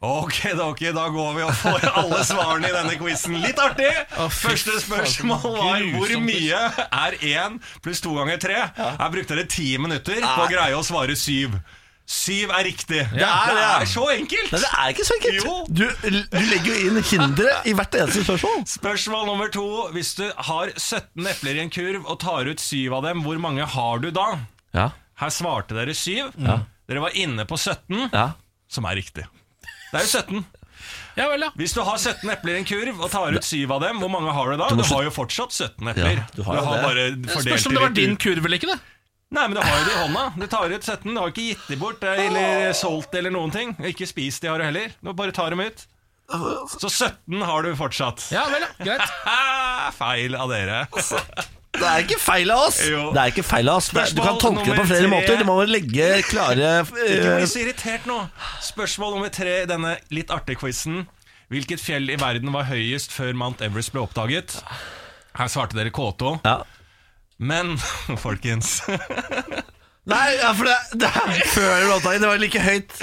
[0.03, 3.37] Ok, da, ok, da går vi og får alle svarene i denne quizen.
[3.39, 3.87] Litt artig!
[4.35, 8.57] Første spørsmål var hvor mye er 1 pluss 2 ganger 3?
[8.99, 11.55] Her brukte dere 10 minutter på å greie å svare 7.
[12.03, 12.99] 7 er riktig.
[13.13, 14.51] Det, er det, er så enkelt!
[14.51, 15.37] Nei, det er ikke så enkelt.
[15.39, 15.53] Jo.
[15.71, 15.85] Du,
[16.33, 18.65] du legger jo inn hindre i hvert eneste spørsmål.
[18.73, 19.67] Spørsmål nummer to.
[19.95, 23.39] Hvis du har 17 epler i en kurv og tar ut 7 av dem, hvor
[23.39, 24.33] mange har du da?
[24.75, 24.89] Ja.
[25.23, 26.35] Her svarte dere 7.
[26.43, 28.33] Dere var inne på 17, ja.
[28.67, 29.29] som er riktig.
[29.93, 30.45] Det er jo 17.
[31.13, 31.51] Ja vel, ja.
[31.59, 34.09] Hvis du har 17 epler i en kurv og tar ut 7 av dem, hvor
[34.09, 34.69] mange har du da?
[34.71, 36.17] Du Du, må har jo fortsatt 17 epler.
[36.17, 36.81] Ja, du har jo det.
[36.87, 38.79] bare Det spørs om det var din kurv eller ikke, det.
[39.33, 40.23] Nei, men du har jo det i hånda.
[40.37, 41.07] Du tar ut 17.
[41.13, 43.71] Du har ikke gitt de bort eller solgt eller noen ting.
[43.89, 44.93] Ikke spist de har du heller.
[45.01, 45.85] Du bare tar dem ut.
[46.73, 48.27] Så 17 har du fortsatt.
[48.33, 48.69] Ja vel, ja.
[48.85, 49.17] Greit.
[50.01, 50.83] Feil av dere.
[51.73, 52.77] Det er ikke feil av oss.
[52.85, 53.07] Jo.
[53.15, 55.11] Det er ikke feil av oss er- Du kan Spørsmål tolke det på flere tre.
[55.13, 55.37] måter.
[55.41, 58.19] Du må legge klare Ikke eh, bli så irritert nå.
[58.61, 61.07] Spørsmål nummer tre i denne litt artige quizen.
[61.53, 64.59] Hvilket fjell i verden var høyest før Mount Everest ble oppdaget?
[65.37, 66.39] Her svarte dere K2.
[66.45, 66.59] ja.
[67.43, 67.73] Men
[68.21, 68.77] folkens
[70.13, 72.93] Nei, ja, for det, det er før låta Det var like høyt.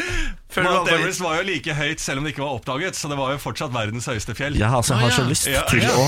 [0.53, 3.17] Før Mount Everest var jo like høyt selv om det ikke var oppdaget, så det
[3.19, 4.57] var jo fortsatt verdens høyeste fjell.
[4.61, 5.95] Jeg altså, har så lyst Ja, til ja.
[5.97, 6.07] å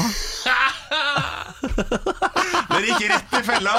[2.72, 3.76] Dere gikk rett i fella.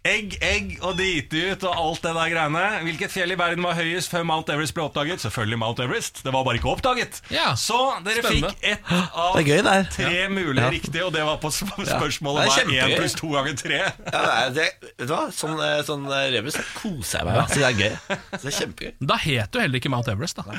[0.00, 2.60] Egg, egg og drite ut og alt det der greiene.
[2.86, 5.20] Hvilket fjell i verden var høyest før Mount Everest ble oppdaget?
[5.20, 6.22] Selvfølgelig Mount Everest.
[6.24, 7.18] Det var bare ikke oppdaget.
[7.28, 7.76] Ja, Så
[8.06, 8.48] dere spennende.
[8.54, 9.90] fikk ett av Det er gøy, det her.
[9.92, 10.70] tre mulige Ja.
[10.72, 12.80] riktige, og det var på sp- Det spørsmålet er hva er kjempegøy.
[12.80, 13.82] én pluss to ganger tre.
[13.84, 15.20] Ja, det er, det, vet du hva?
[15.36, 17.52] Sånn, eh, sånn eh, rebus så koser jeg meg med.
[17.52, 17.94] Så det er gøy.
[18.32, 18.92] Så det er kjempegøy.
[19.12, 20.56] Da het jo heller ikke Mount Everest, da.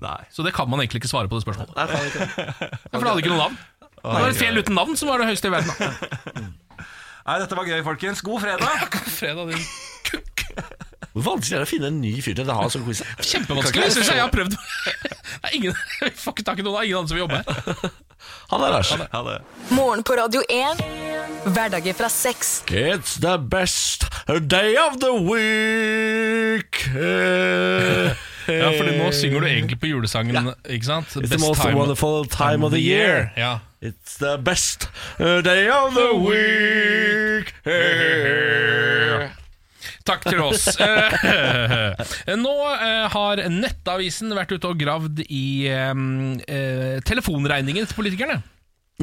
[0.00, 0.20] Nei.
[0.32, 1.76] Så det kan man egentlig ikke svare på det spørsmålet.
[1.76, 2.46] Nei, faen ikke.
[2.48, 3.60] Ja, for det hadde ikke noe navn.
[4.02, 5.72] Det var et fjell uten navn som var det høyeste i verden.
[7.28, 8.22] Nei, dette var gøy, folkens.
[8.24, 8.94] God fredag.
[9.18, 9.64] Fredag din
[11.12, 13.02] Hvor vanskelig er det å finne en ny fyr til å ha sånn quiz?
[13.20, 13.84] Kjempevanskelig.
[13.84, 14.54] Jeg synes jeg har prøvd
[15.42, 15.74] Det er ingen,
[16.06, 16.74] Vi får ikke tak i noen.
[16.76, 17.44] Det er ingen andre som vil jobbe her.
[18.48, 18.90] Ha det, Lars.
[19.12, 19.36] Ha det.
[19.76, 20.82] Morgen på Radio 1.
[21.52, 22.62] Hverdager fra seks.
[22.72, 24.08] It's the best
[24.48, 26.88] day of the week.
[28.48, 31.16] Ja, fordi nå synger du egentlig på julesangen, ikke sant?
[31.20, 33.30] It's the most wonderful time of the year.
[33.36, 33.58] Ja.
[33.82, 34.88] It's the best
[35.20, 37.54] uh, day of the week.
[40.08, 40.68] Takk til oss.
[42.28, 48.40] Eh, Nå eh, har Nettavisen vært ute og gravd i eh, telefonregningen til politikerne.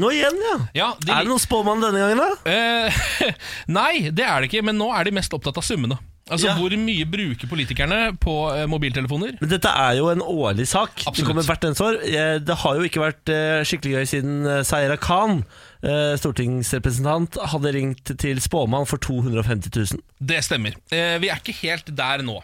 [0.02, 0.56] Nå igjen, ja.
[0.76, 2.32] Ja, de, Er det noen spåmann denne gangen, da?
[2.52, 3.32] Eh,
[3.78, 5.98] nei, det er det ikke, men nå er de mest opptatt av summene.
[6.26, 6.56] Altså Ja.
[6.58, 9.36] Hvor mye bruker politikerne på eh, mobiltelefoner?
[9.42, 11.04] Men dette er jo en årlig sak.
[11.14, 12.00] Det kommer hvert eneste år.
[12.02, 15.44] Eh, Det har jo ikke vært eh, skikkelig gøy siden eh, Khan,
[15.86, 20.02] eh, stortingsrepresentant, hadde ringt til spåmann for 250 000.
[20.20, 20.74] Det stemmer.
[20.90, 22.40] Eh, vi er ikke helt der nå.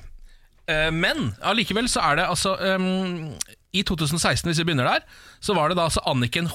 [0.69, 3.34] Eh, men allikevel så er det altså um,
[3.73, 4.99] I 2016, hvis vi begynner der,
[5.41, 6.51] så var det da altså Anniken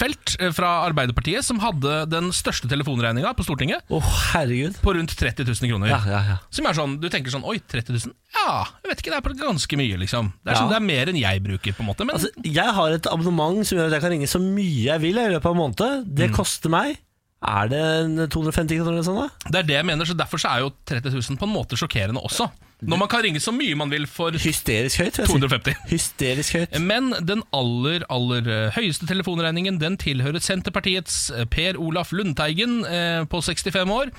[0.00, 4.00] Huitfeldt eh, fra Arbeiderpartiet som hadde den største telefonregninga på Stortinget, Å,
[4.32, 4.78] herregud.
[4.80, 5.90] på rundt 30 000 kroner.
[5.92, 6.36] Ja, ja, ja.
[6.50, 8.14] Som er sånn, Du tenker sånn Oi, 30 000?
[8.36, 10.32] Ja, jeg vet ikke, det er ganske mye, liksom.
[10.40, 12.06] Det er, sånn, det er mer enn jeg bruker, på en måte.
[12.08, 15.00] Men Altså, jeg har et abonnement som gjør at jeg kan ringe så mye jeg
[15.04, 16.08] vil i løpet av en måned.
[16.16, 16.36] Det Mm.
[16.36, 16.98] koster meg
[17.42, 19.50] Er det en 250 kroner eller sånn, da?
[19.50, 21.76] det er det jeg mener, så derfor så er jo 30 000 på en måte
[21.76, 22.50] sjokkerende også.
[22.80, 25.80] Når man kan ringe så mye man vil for Hysterisk høyt, vil jeg 250.
[25.90, 26.78] Hysterisk høyt.
[26.80, 33.22] Men den aller, aller eh, høyeste telefonregningen Den tilhører Senterpartiets eh, Per Olaf Lundteigen eh,
[33.30, 34.12] på 65 år.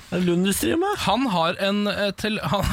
[1.06, 1.84] Han har en,
[2.20, 2.64] tel han,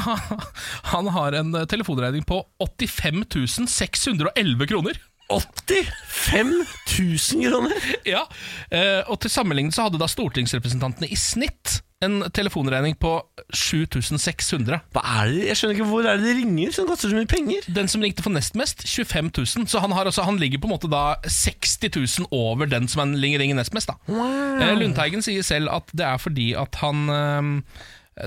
[0.93, 4.99] han har en telefonregning på 85 611 kroner.
[5.29, 6.65] 85
[6.99, 7.71] 000 kroner!
[8.05, 8.23] Ja,
[8.71, 13.11] eh, Og til sammenligning så hadde da stortingsrepresentantene i snitt en telefonregning på
[13.51, 14.79] 7600.
[14.95, 15.41] Hva er det?
[15.49, 17.67] Jeg skjønner ikke Hvor er det de ringer som koster så mye penger?
[17.75, 19.67] Den som ringte for nest mest, 25 000.
[19.67, 21.89] Så han, har altså, han ligger på en måte da 60
[22.23, 23.91] 000 over den som han ringer nest mest.
[23.91, 24.79] da Wow.
[24.79, 27.51] Lundteigen sier selv at det er fordi at han eh,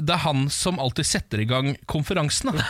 [0.01, 2.55] Det er han som alltid setter i gang konferansene.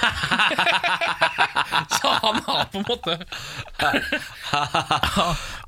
[2.01, 3.15] Så han har på en måte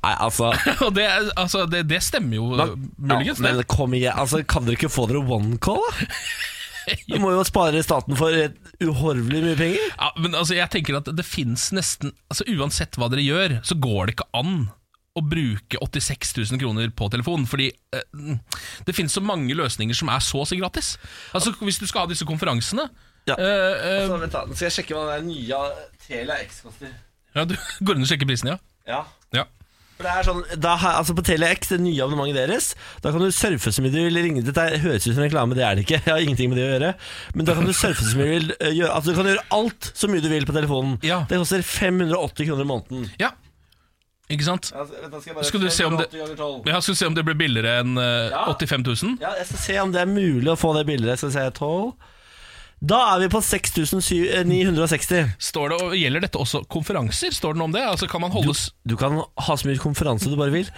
[0.03, 0.51] Nei, altså
[0.85, 3.39] Og det, altså, det, det stemmer jo men, muligens.
[3.43, 3.67] Men det.
[3.71, 6.09] kom igjen, altså, kan dere ikke få dere one call, da?
[7.09, 9.85] Du må jo spare staten for et uhorvelig mye penger.
[9.95, 13.77] Ja, men altså, jeg tenker at det fins nesten altså, Uansett hva dere gjør, så
[13.81, 14.67] går det ikke an
[15.15, 17.45] å bruke 86 000 kroner på telefon.
[17.47, 18.37] Fordi eh,
[18.87, 20.95] det finnes så mange løsninger som er så å si gratis.
[21.35, 22.89] Altså Hvis du skal ha disse konferansene
[23.29, 23.37] Ja.
[23.39, 25.61] eh, altså, vent da, Nå skal jeg sjekke hva den nye
[26.05, 26.91] Telia X koster.
[27.35, 27.55] ja, du
[27.85, 28.57] Går inn og sjekker prisen, ja?
[28.85, 28.99] Ja.
[29.33, 29.45] Ja.
[29.95, 32.67] For det er sånn, da, altså På Telia X, det nye abonnementet deres,
[32.99, 34.19] da kan du surfe så mye du vil.
[34.25, 36.01] ringe Dette høres ut som reklame, det er det ikke.
[36.05, 36.91] Jeg har ingenting med det å gjøre.
[37.39, 38.51] Men da kan du surfe så mye du vil.
[38.59, 40.99] øh, Gjøre, altså Du kan gjøre alt så mye du vil på telefonen.
[41.07, 41.21] Ja.
[41.31, 43.07] Det koster 580 kroner i måneden.
[43.23, 43.31] ja.
[44.29, 44.65] Ikke sant?
[44.71, 46.09] Skal Skal du se om det-
[46.65, 48.45] Ja, Skal du se om det blir billigere enn eh, Ja.
[48.53, 49.17] 85 000?
[49.21, 51.17] Ja, jeg skal se om det er mulig å få det billigere.
[51.17, 51.93] Skal vi se, 12
[52.85, 55.29] Da er vi på 6960.
[55.39, 57.31] Står det, og Gjelder dette også konferanser?
[57.33, 57.81] Står det noe om det?
[57.87, 60.69] Altså Kan man holdes Du kan ha så mye konferanse du bare vil.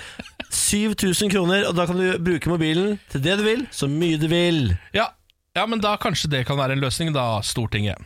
[0.52, 4.28] 7000 kroner, og da kan du bruke mobilen til det du vil, så mye du
[4.32, 4.78] vil.
[4.95, 5.10] Ja,
[5.58, 8.01] ja, men da kanskje det kan være en løsning, da, Stortinget.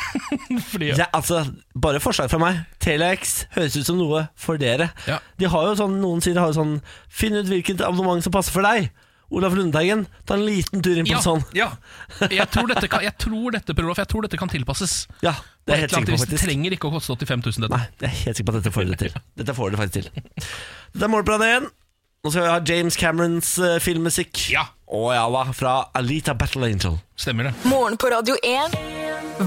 [0.70, 2.64] Fordi Ja, altså, bare forslag fra meg.
[2.82, 4.92] Telex høres ut som noe for dere.
[5.10, 5.20] Ja.
[5.40, 6.76] De har jo sånn, Noen sider har jo sånn
[7.10, 8.92] Finn ut hvilket abonnement som passer for deg.
[9.34, 11.44] Olaf Lundteigen, ta en liten tur inn på ja, en sånn.
[11.56, 11.70] ja.
[12.30, 14.96] Jeg tror dette kan, jeg tror dette, Per Olof, jeg tror dette kan tilpasses.
[15.24, 15.32] Ja,
[15.64, 17.64] det er helt sikker på, faktisk Det trenger ikke å koste 85 000.
[17.64, 17.78] Dette.
[17.80, 19.16] Nei, jeg er helt sikker på at dette får dere til.
[19.40, 20.28] Dette får dere faktisk til.
[20.92, 21.70] Dette er Målplan 1.
[22.24, 24.44] Nå skal vi ha James Camerons uh, filmmusikk.
[24.52, 24.68] Ja.
[24.94, 26.98] Å ja da, fra Alita Battle Angel.
[27.18, 27.54] Stemmer det.
[27.66, 28.76] Morgen på Radio 1.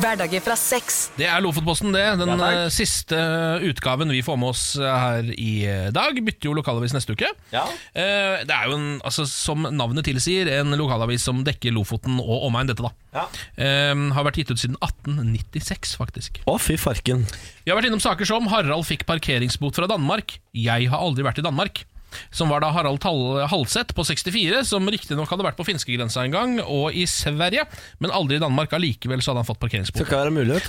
[0.02, 0.98] Hverdager fra seks.
[1.16, 2.02] Det er Lofotposten, det.
[2.20, 3.16] Den Ja, eh, siste
[3.64, 6.20] utgaven vi får med oss eh, her i eh, dag.
[6.20, 7.30] Bytter jo lokalavis neste uke.
[7.54, 7.64] Ja.
[7.96, 12.50] Eh, Det er jo en, altså, som navnet tilsier, en lokalavis som dekker Lofoten og
[12.50, 12.92] omegn, dette da.
[13.16, 13.26] Ja.
[13.56, 16.42] Eh, har vært gitt ut siden 1896, faktisk.
[16.44, 17.24] Å, fy farken.
[17.64, 20.42] Vi har vært innom saker som Harald fikk parkeringsbot fra Danmark.
[20.52, 21.86] Jeg har aldri vært i Danmark.
[22.32, 23.04] Som var da Harald
[23.52, 27.66] Halseth på 64, som riktignok hadde vært på finskegrensa en gang, og i Sverige,
[28.04, 28.74] men aldri i Danmark.
[28.78, 30.04] Allikevel så hadde han fått parkeringsbot.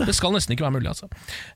[0.08, 1.08] Det skal nesten ikke være mulig, altså.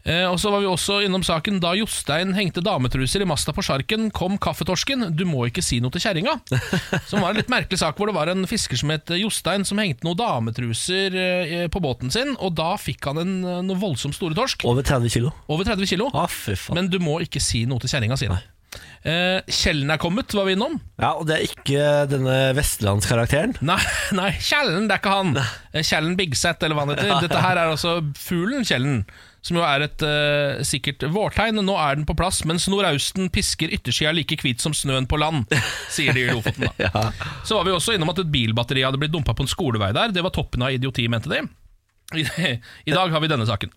[0.04, 3.64] Eh, og så var vi også innom saken da Jostein hengte dametruser i masta på
[3.66, 6.38] sjarken, kom kaffetorsken, du må ikke si noe til kjerringa.
[7.10, 9.80] Som var en litt merkelig sak hvor det var en fisker som het Jostein, som
[9.80, 14.16] hengte noen dametruser eh, på båten sin, og da fikk han en eh, noe voldsomt
[14.16, 14.66] store torsk.
[14.68, 15.34] Over 30 kilo.
[15.52, 16.10] Over 30 kilo.
[16.14, 16.30] Ah.
[16.76, 18.42] Men du må ikke si noe til kjerringa, sier han.
[19.02, 20.76] Eh, Kjellen er kommet, var vi innom.
[21.02, 23.56] Ja, og det er ikke denne vestlandskarakteren.
[23.66, 23.80] Nei,
[24.18, 25.34] nei, Kjellen, det er ikke han.
[25.42, 27.12] Eh, Kjellen Bigset, eller hva han heter.
[27.26, 29.02] Dette her er altså fuglen Kjellen.
[29.42, 31.58] Som jo er et eh, sikkert vårtegn.
[31.66, 35.50] Nå er den på plass, mens nordausten pisker yttersida like hvit som snøen på land,
[35.90, 36.68] sier de i Lofoten.
[36.68, 37.08] da Ja.
[37.42, 40.14] Så var vi også innom at et bilbatteri hadde blitt dumpa på en skolevei der.
[40.14, 41.42] Det var toppen av idioti, mente de.
[42.14, 42.22] I,
[42.86, 43.74] I dag har vi denne saken.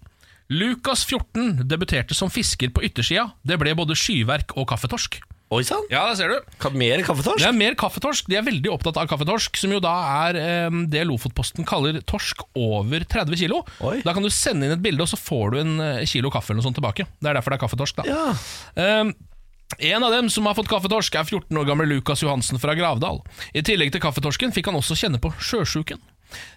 [0.50, 3.32] Lukas 14 debuterte som fisker på yttersida.
[3.42, 5.18] Det ble både skyverk og kaffetorsk.
[5.54, 5.84] Oi sann!
[5.92, 6.54] Ja, der ser du.
[6.62, 7.38] Ka- Mer kaffetorsk?
[7.42, 8.26] Det er mer kaffetorsk.
[8.30, 9.94] De er veldig opptatt av kaffetorsk, som jo da
[10.30, 13.62] er eh, det Lofotposten kaller torsk over 30 kilo.
[13.86, 14.00] Oi.
[14.06, 16.50] Da kan du sende inn et bilde, og så får du en eh, kilo kaffe
[16.52, 17.06] eller noe sånt tilbake.
[17.22, 18.02] Det er derfor det er kaffetorsk.
[18.02, 19.02] da Ja.
[19.06, 19.14] Um,
[19.82, 23.22] en av dem som har fått kaffetorsk, er 14 år gamle Lukas Johansen fra Gravdal.
[23.58, 26.02] I tillegg til kaffetorsken fikk han også kjenne på sjøsjuken.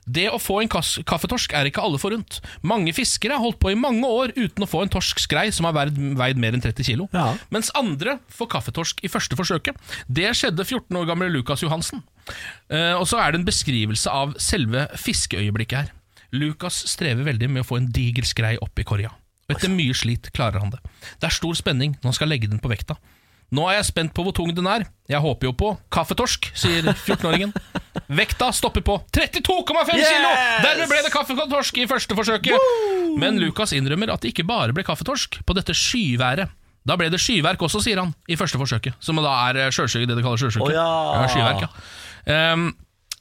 [0.08, 2.40] Det å få en kaffetorsk er ikke alle forunt.
[2.66, 5.68] Mange fiskere har holdt på i mange år uten å få en torsk skrei som
[5.68, 7.08] har veid, veid mer enn 30 kilo.
[7.12, 7.34] Ja.
[7.54, 9.76] Mens andre får kaffetorsk i første forsøket.
[10.08, 12.02] Det skjedde 14 år gamle Lukas Johansen.
[12.72, 15.94] Eh, og så er det en beskrivelse av selve fiskeøyeblikket her.
[16.36, 19.12] Lukas strever veldig med å få en diger skrei opp i korga.
[19.48, 20.82] Og etter mye slit klarer han det.
[21.20, 22.98] Det er stor spenning når han skal legge den på vekta.
[23.54, 24.84] Nå er jeg spent på hvor tung den er.
[25.08, 27.54] Jeg håper jo på kaffetorsk, sier 14-åringen.
[28.12, 29.96] Vekta stopper på 32,5 kilo!
[29.96, 30.64] Yes!
[30.66, 32.68] Dermed ble det kaffetorsk i første forsøket.
[33.20, 36.52] Men Lukas innrømmer at det ikke bare ble kaffetorsk på dette skyværet.
[36.88, 38.96] Da ble det skyverk også, sier han, i første forsøket.
[39.04, 40.68] Som da er eh, det de kaller sjøsjuke.
[40.68, 41.26] Oh, ja.
[41.32, 42.52] skyverk, ja.
[42.54, 42.70] um,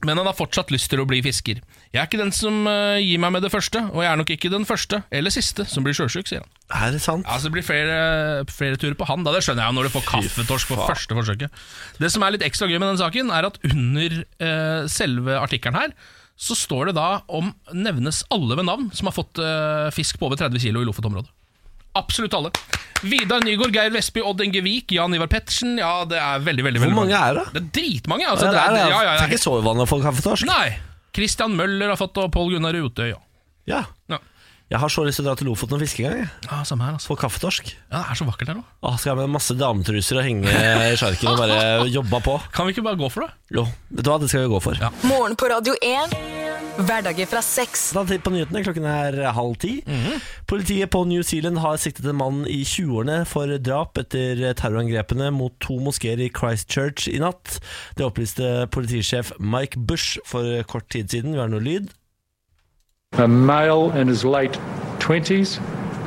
[0.06, 1.64] men han har fortsatt lyst til å bli fisker.
[1.94, 4.32] Jeg er ikke den som eh, gir meg med det første, og jeg er nok
[4.36, 6.52] ikke den første eller siste som blir sjøsjuk, sier han.
[6.76, 7.26] Er det sant?
[7.30, 9.32] Altså Det blir flere, flere turer på han, da.
[9.36, 11.64] Det skjønner jeg jo når du får kaffetorsk på første forsøket.
[12.04, 15.80] Det som er litt ekstra gøy med den saken, er at under eh, selve artikkelen
[15.80, 15.96] her,
[16.38, 20.28] så står det da om nevnes alle ved navn som har fått eh, fisk på
[20.30, 21.32] over 30 kilo i Lofotområdet.
[21.98, 22.52] Absolutt alle.
[23.02, 25.78] Vidar Nygaard, Geir Vestby, Odd Inge Vik, Jan Ivar Pettersen.
[25.82, 27.46] Ja, det er veldig, veldig, Hvor veldig mange er det?
[27.56, 28.28] Det er dritmange.
[28.30, 30.46] Altså, Ja, det er, det, ja, ja, det er ikke så uvanlig å få kaffetorsk.
[30.50, 30.76] Nei.
[31.18, 33.10] Christian Møller har fått, og Pål Gunnar Utøy.
[33.10, 33.22] Ja.
[33.68, 33.84] Ja.
[34.12, 34.20] Ja.
[34.68, 36.24] Jeg har så lyst til å dra til Lofoten og fiske en gang.
[36.26, 36.50] jeg.
[36.52, 37.08] ja, samme her, altså.
[37.14, 37.70] Få kaffetorsk.
[37.88, 38.64] Ja, Det er så vakkert der nå.
[38.84, 41.60] Åh, skal jeg med masse dametruser og henge i sjarken og bare
[41.98, 42.34] jobba på.
[42.52, 43.30] Kan vi ikke bare gå for det?
[43.56, 43.64] Jo,
[43.96, 44.76] vet du hva, det skal vi gå for.
[44.84, 44.90] Ja.
[45.08, 46.18] Morgen på Radio 1.
[46.84, 47.86] Hverdager fra seks.
[47.96, 49.72] Da til på nyhetene, klokken er halv ti.
[50.52, 55.56] Politiet på New Zealand har siktet en mann i 20-årene for drap etter terrorangrepene mot
[55.64, 57.62] to moskeer i Christchurch i natt.
[57.98, 61.34] Det opplyste politisjef Mike Bush for kort tid siden.
[61.34, 61.88] Vi har noe lyd.
[63.18, 64.52] A male in his late
[65.00, 65.56] 20s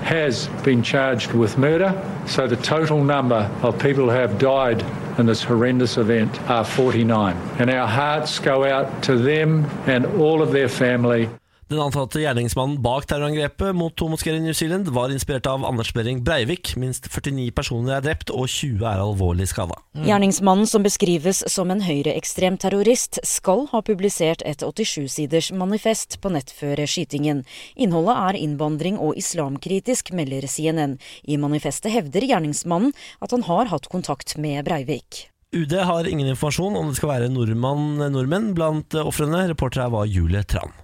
[0.03, 4.85] has been charged with murder, so the total number of people who have died
[5.19, 7.37] in this horrendous event are 49.
[7.59, 11.29] And our hearts go out to them and all of their family.
[11.71, 15.93] Den antatte gjerningsmannen bak terrorangrepet mot to moskeer i New Zealand var inspirert av Anders
[15.95, 16.73] Behring Breivik.
[16.75, 19.77] Minst 49 personer er drept, og 20 er alvorlig skada.
[19.95, 26.51] Gjerningsmannen som beskrives som en høyreekstrem terrorist, skal ha publisert et 87-siders manifest på nett
[26.51, 27.45] før skytingen.
[27.79, 30.99] Innholdet er innvandring og islamkritisk, melder CNN.
[31.23, 35.29] I manifestet hevder gjerningsmannen at han har hatt kontakt med Breivik.
[35.55, 39.47] UD har ingen informasjon om det skal være nordmann, nordmenn blant ofrene.
[39.55, 40.75] Reporter her var Julie Tran.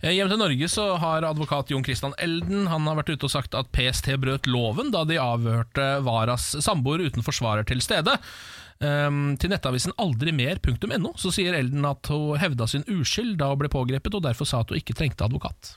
[0.00, 3.34] Eh, Hjem til Norge så har advokat Jon Christian Elden Han har vært ute og
[3.34, 8.18] sagt at PST brøt loven da de avhørte Varas samboer uten forsvarer til stede.
[8.82, 13.70] Ehm, til nettavisen aldrimer.no så sier Elden at hun hevda sin uskyld da hun ble
[13.72, 15.76] pågrepet, og derfor sa at hun ikke trengte advokat.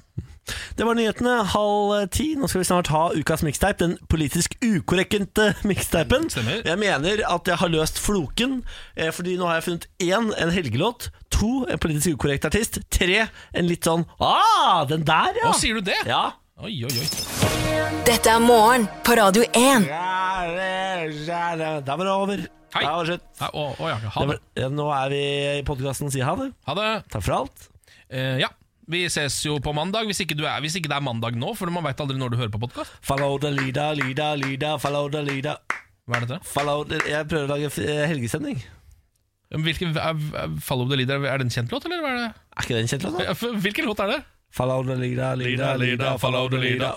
[0.78, 2.30] Det var nyhetene halv ti.
[2.40, 6.30] Nå skal vi snart ha ukas miksteip, Den politisk ukorrekte miksteipen.
[6.66, 8.62] Jeg mener at jeg har løst floken,
[8.96, 11.10] eh, fordi nå har jeg funnet én en helgelåt.
[11.38, 12.80] To en politisk ukorrekt artist.
[12.90, 15.52] Tre en litt sånn Ah, den der, ja!
[15.52, 16.00] Å, sier du det?
[16.08, 16.32] Ja.
[16.58, 17.08] Oi, oi, oi.
[18.08, 19.86] Dette er morgen på Radio 1.
[21.86, 22.48] Der var det over.
[22.76, 22.84] Hei.
[22.84, 23.26] Ja, det slutt.
[23.48, 24.28] Å, å, ja, ha Det det.
[24.34, 25.22] var, ja, nå er vi
[25.60, 26.50] i podkasten Si ha det.
[26.68, 26.88] Ha det.
[27.14, 27.68] Takk for alt.
[28.10, 28.52] Eh, ja.
[28.88, 31.50] Vi ses jo på mandag, hvis ikke, du er, hvis ikke det er mandag nå,
[31.60, 32.94] for man veit aldri når du hører på podkast.
[33.04, 35.58] Follow the leader, leader, leader, follow the leader.
[36.08, 36.38] Hva er dette?
[36.48, 37.68] Follow the, jeg prøver å lage
[38.08, 38.62] helgesending.
[38.64, 38.64] helgestemning.
[39.68, 39.92] Hvilken,
[40.64, 42.32] Follow the Leader, er det en kjent låt, eller er det?
[42.56, 43.20] Er ikke det en kjent låt?
[43.20, 43.36] da?
[43.64, 44.18] Hvilken låt er det?
[44.56, 46.96] Follow the leader, leader, leader, follow the leader.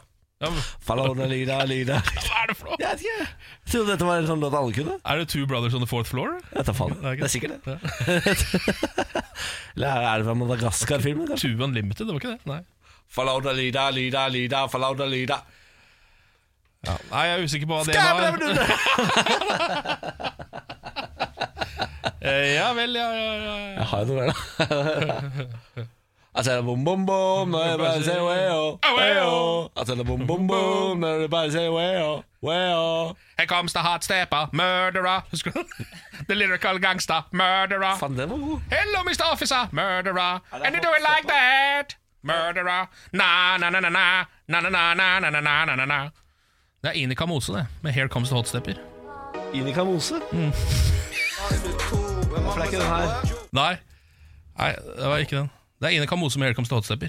[0.80, 2.00] Follow the leader, leader.
[2.26, 2.78] hva er det for noe?
[2.80, 3.26] Jeg vet ikke.
[3.70, 4.96] Jeg trodde dette var en sånn låt alle kunne.
[5.06, 6.40] Er det Two Brothers on the Fourth Floor?
[6.56, 6.96] Jeg tar faen.
[7.04, 7.78] Det er sikkert Det er.
[9.76, 11.30] Eller er det fra Madagaskar-filmen?
[11.38, 12.50] Two Unlimited, det var ikke det?
[12.50, 12.56] Nei.
[13.14, 15.38] Falauda lida, lida, lida, falauda lida.
[16.82, 16.96] Ja.
[17.12, 18.34] Nei, jeg er usikker på hva det var.
[22.20, 23.52] Eh, ja vel, ja, ja, ja, ja.
[23.78, 24.28] Jeg har jo noe mer,
[25.08, 25.86] da.
[26.32, 29.70] I said boom boom boom, everybody say way-oh, way-oh.
[29.74, 33.16] I said boom boom boom, everybody say way-oh, way-oh.
[33.40, 35.22] Here comes the hot stepper, murderer.
[35.30, 35.64] Husker du?
[36.28, 37.96] The lyrical gangster, murderer.
[37.96, 38.60] Fan, den var god.
[38.70, 39.32] Hello, Mr.
[39.32, 40.40] Officer, murderer.
[40.52, 41.96] And you do it like that.
[42.22, 42.88] Murderer.
[43.12, 44.24] Na, na, na, na, na.
[44.48, 46.10] Na, na, na, na, na, na, na, na, na.
[46.82, 48.74] Det er Inika Mose, det, med Here Comes the Hot Stepper.
[49.54, 50.14] Inika Mose.
[52.28, 53.36] Hvorfor er ikke den her?
[53.52, 53.76] Nei,
[54.58, 55.50] Nei, det var ikke den.
[55.80, 57.08] Det er Inika Mose med Here Comes the Hot Stepper.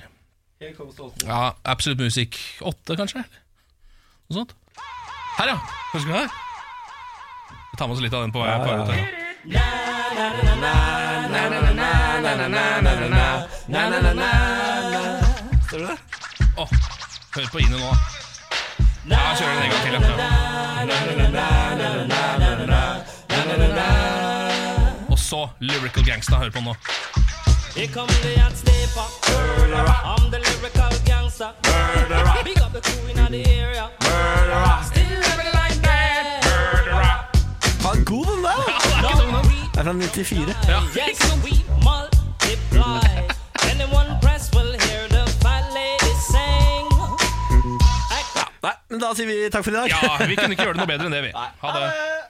[1.26, 3.24] Ja, Absolute Music 8, kanskje?
[4.30, 4.56] Noe sånt.
[5.38, 5.58] Her, ja.
[5.94, 6.30] Husker du det?
[7.72, 8.88] Vi tar med oss litt av den på vei på ut.
[15.70, 15.98] Ser du det?
[16.58, 16.70] Åh,
[17.36, 17.92] hør på Ine nå.
[19.10, 19.94] Ja, kjører den en gang til.
[19.94, 20.00] Ja.
[25.10, 26.36] Og så Lyrical Gangsta.
[26.44, 26.76] Hør på nå.
[27.76, 29.08] Here come the hot stepper.
[30.04, 31.52] I'm the lyrical gangster.
[32.44, 33.90] Big up the crew in the area.
[34.84, 37.30] Still living like that.
[37.82, 38.60] Faen, god den der!
[39.74, 40.56] Det er fra 94.
[40.68, 40.80] Ja.
[40.96, 41.54] Yes, we
[41.88, 43.08] multiply.
[43.72, 46.86] Anyone press will hear the fat lady sing.
[48.64, 49.88] Nei, men da sier vi takk for i dag.
[49.90, 51.32] ja, vi kunne ikke gjøre det noe bedre enn det, vi.
[51.64, 52.22] Ha det.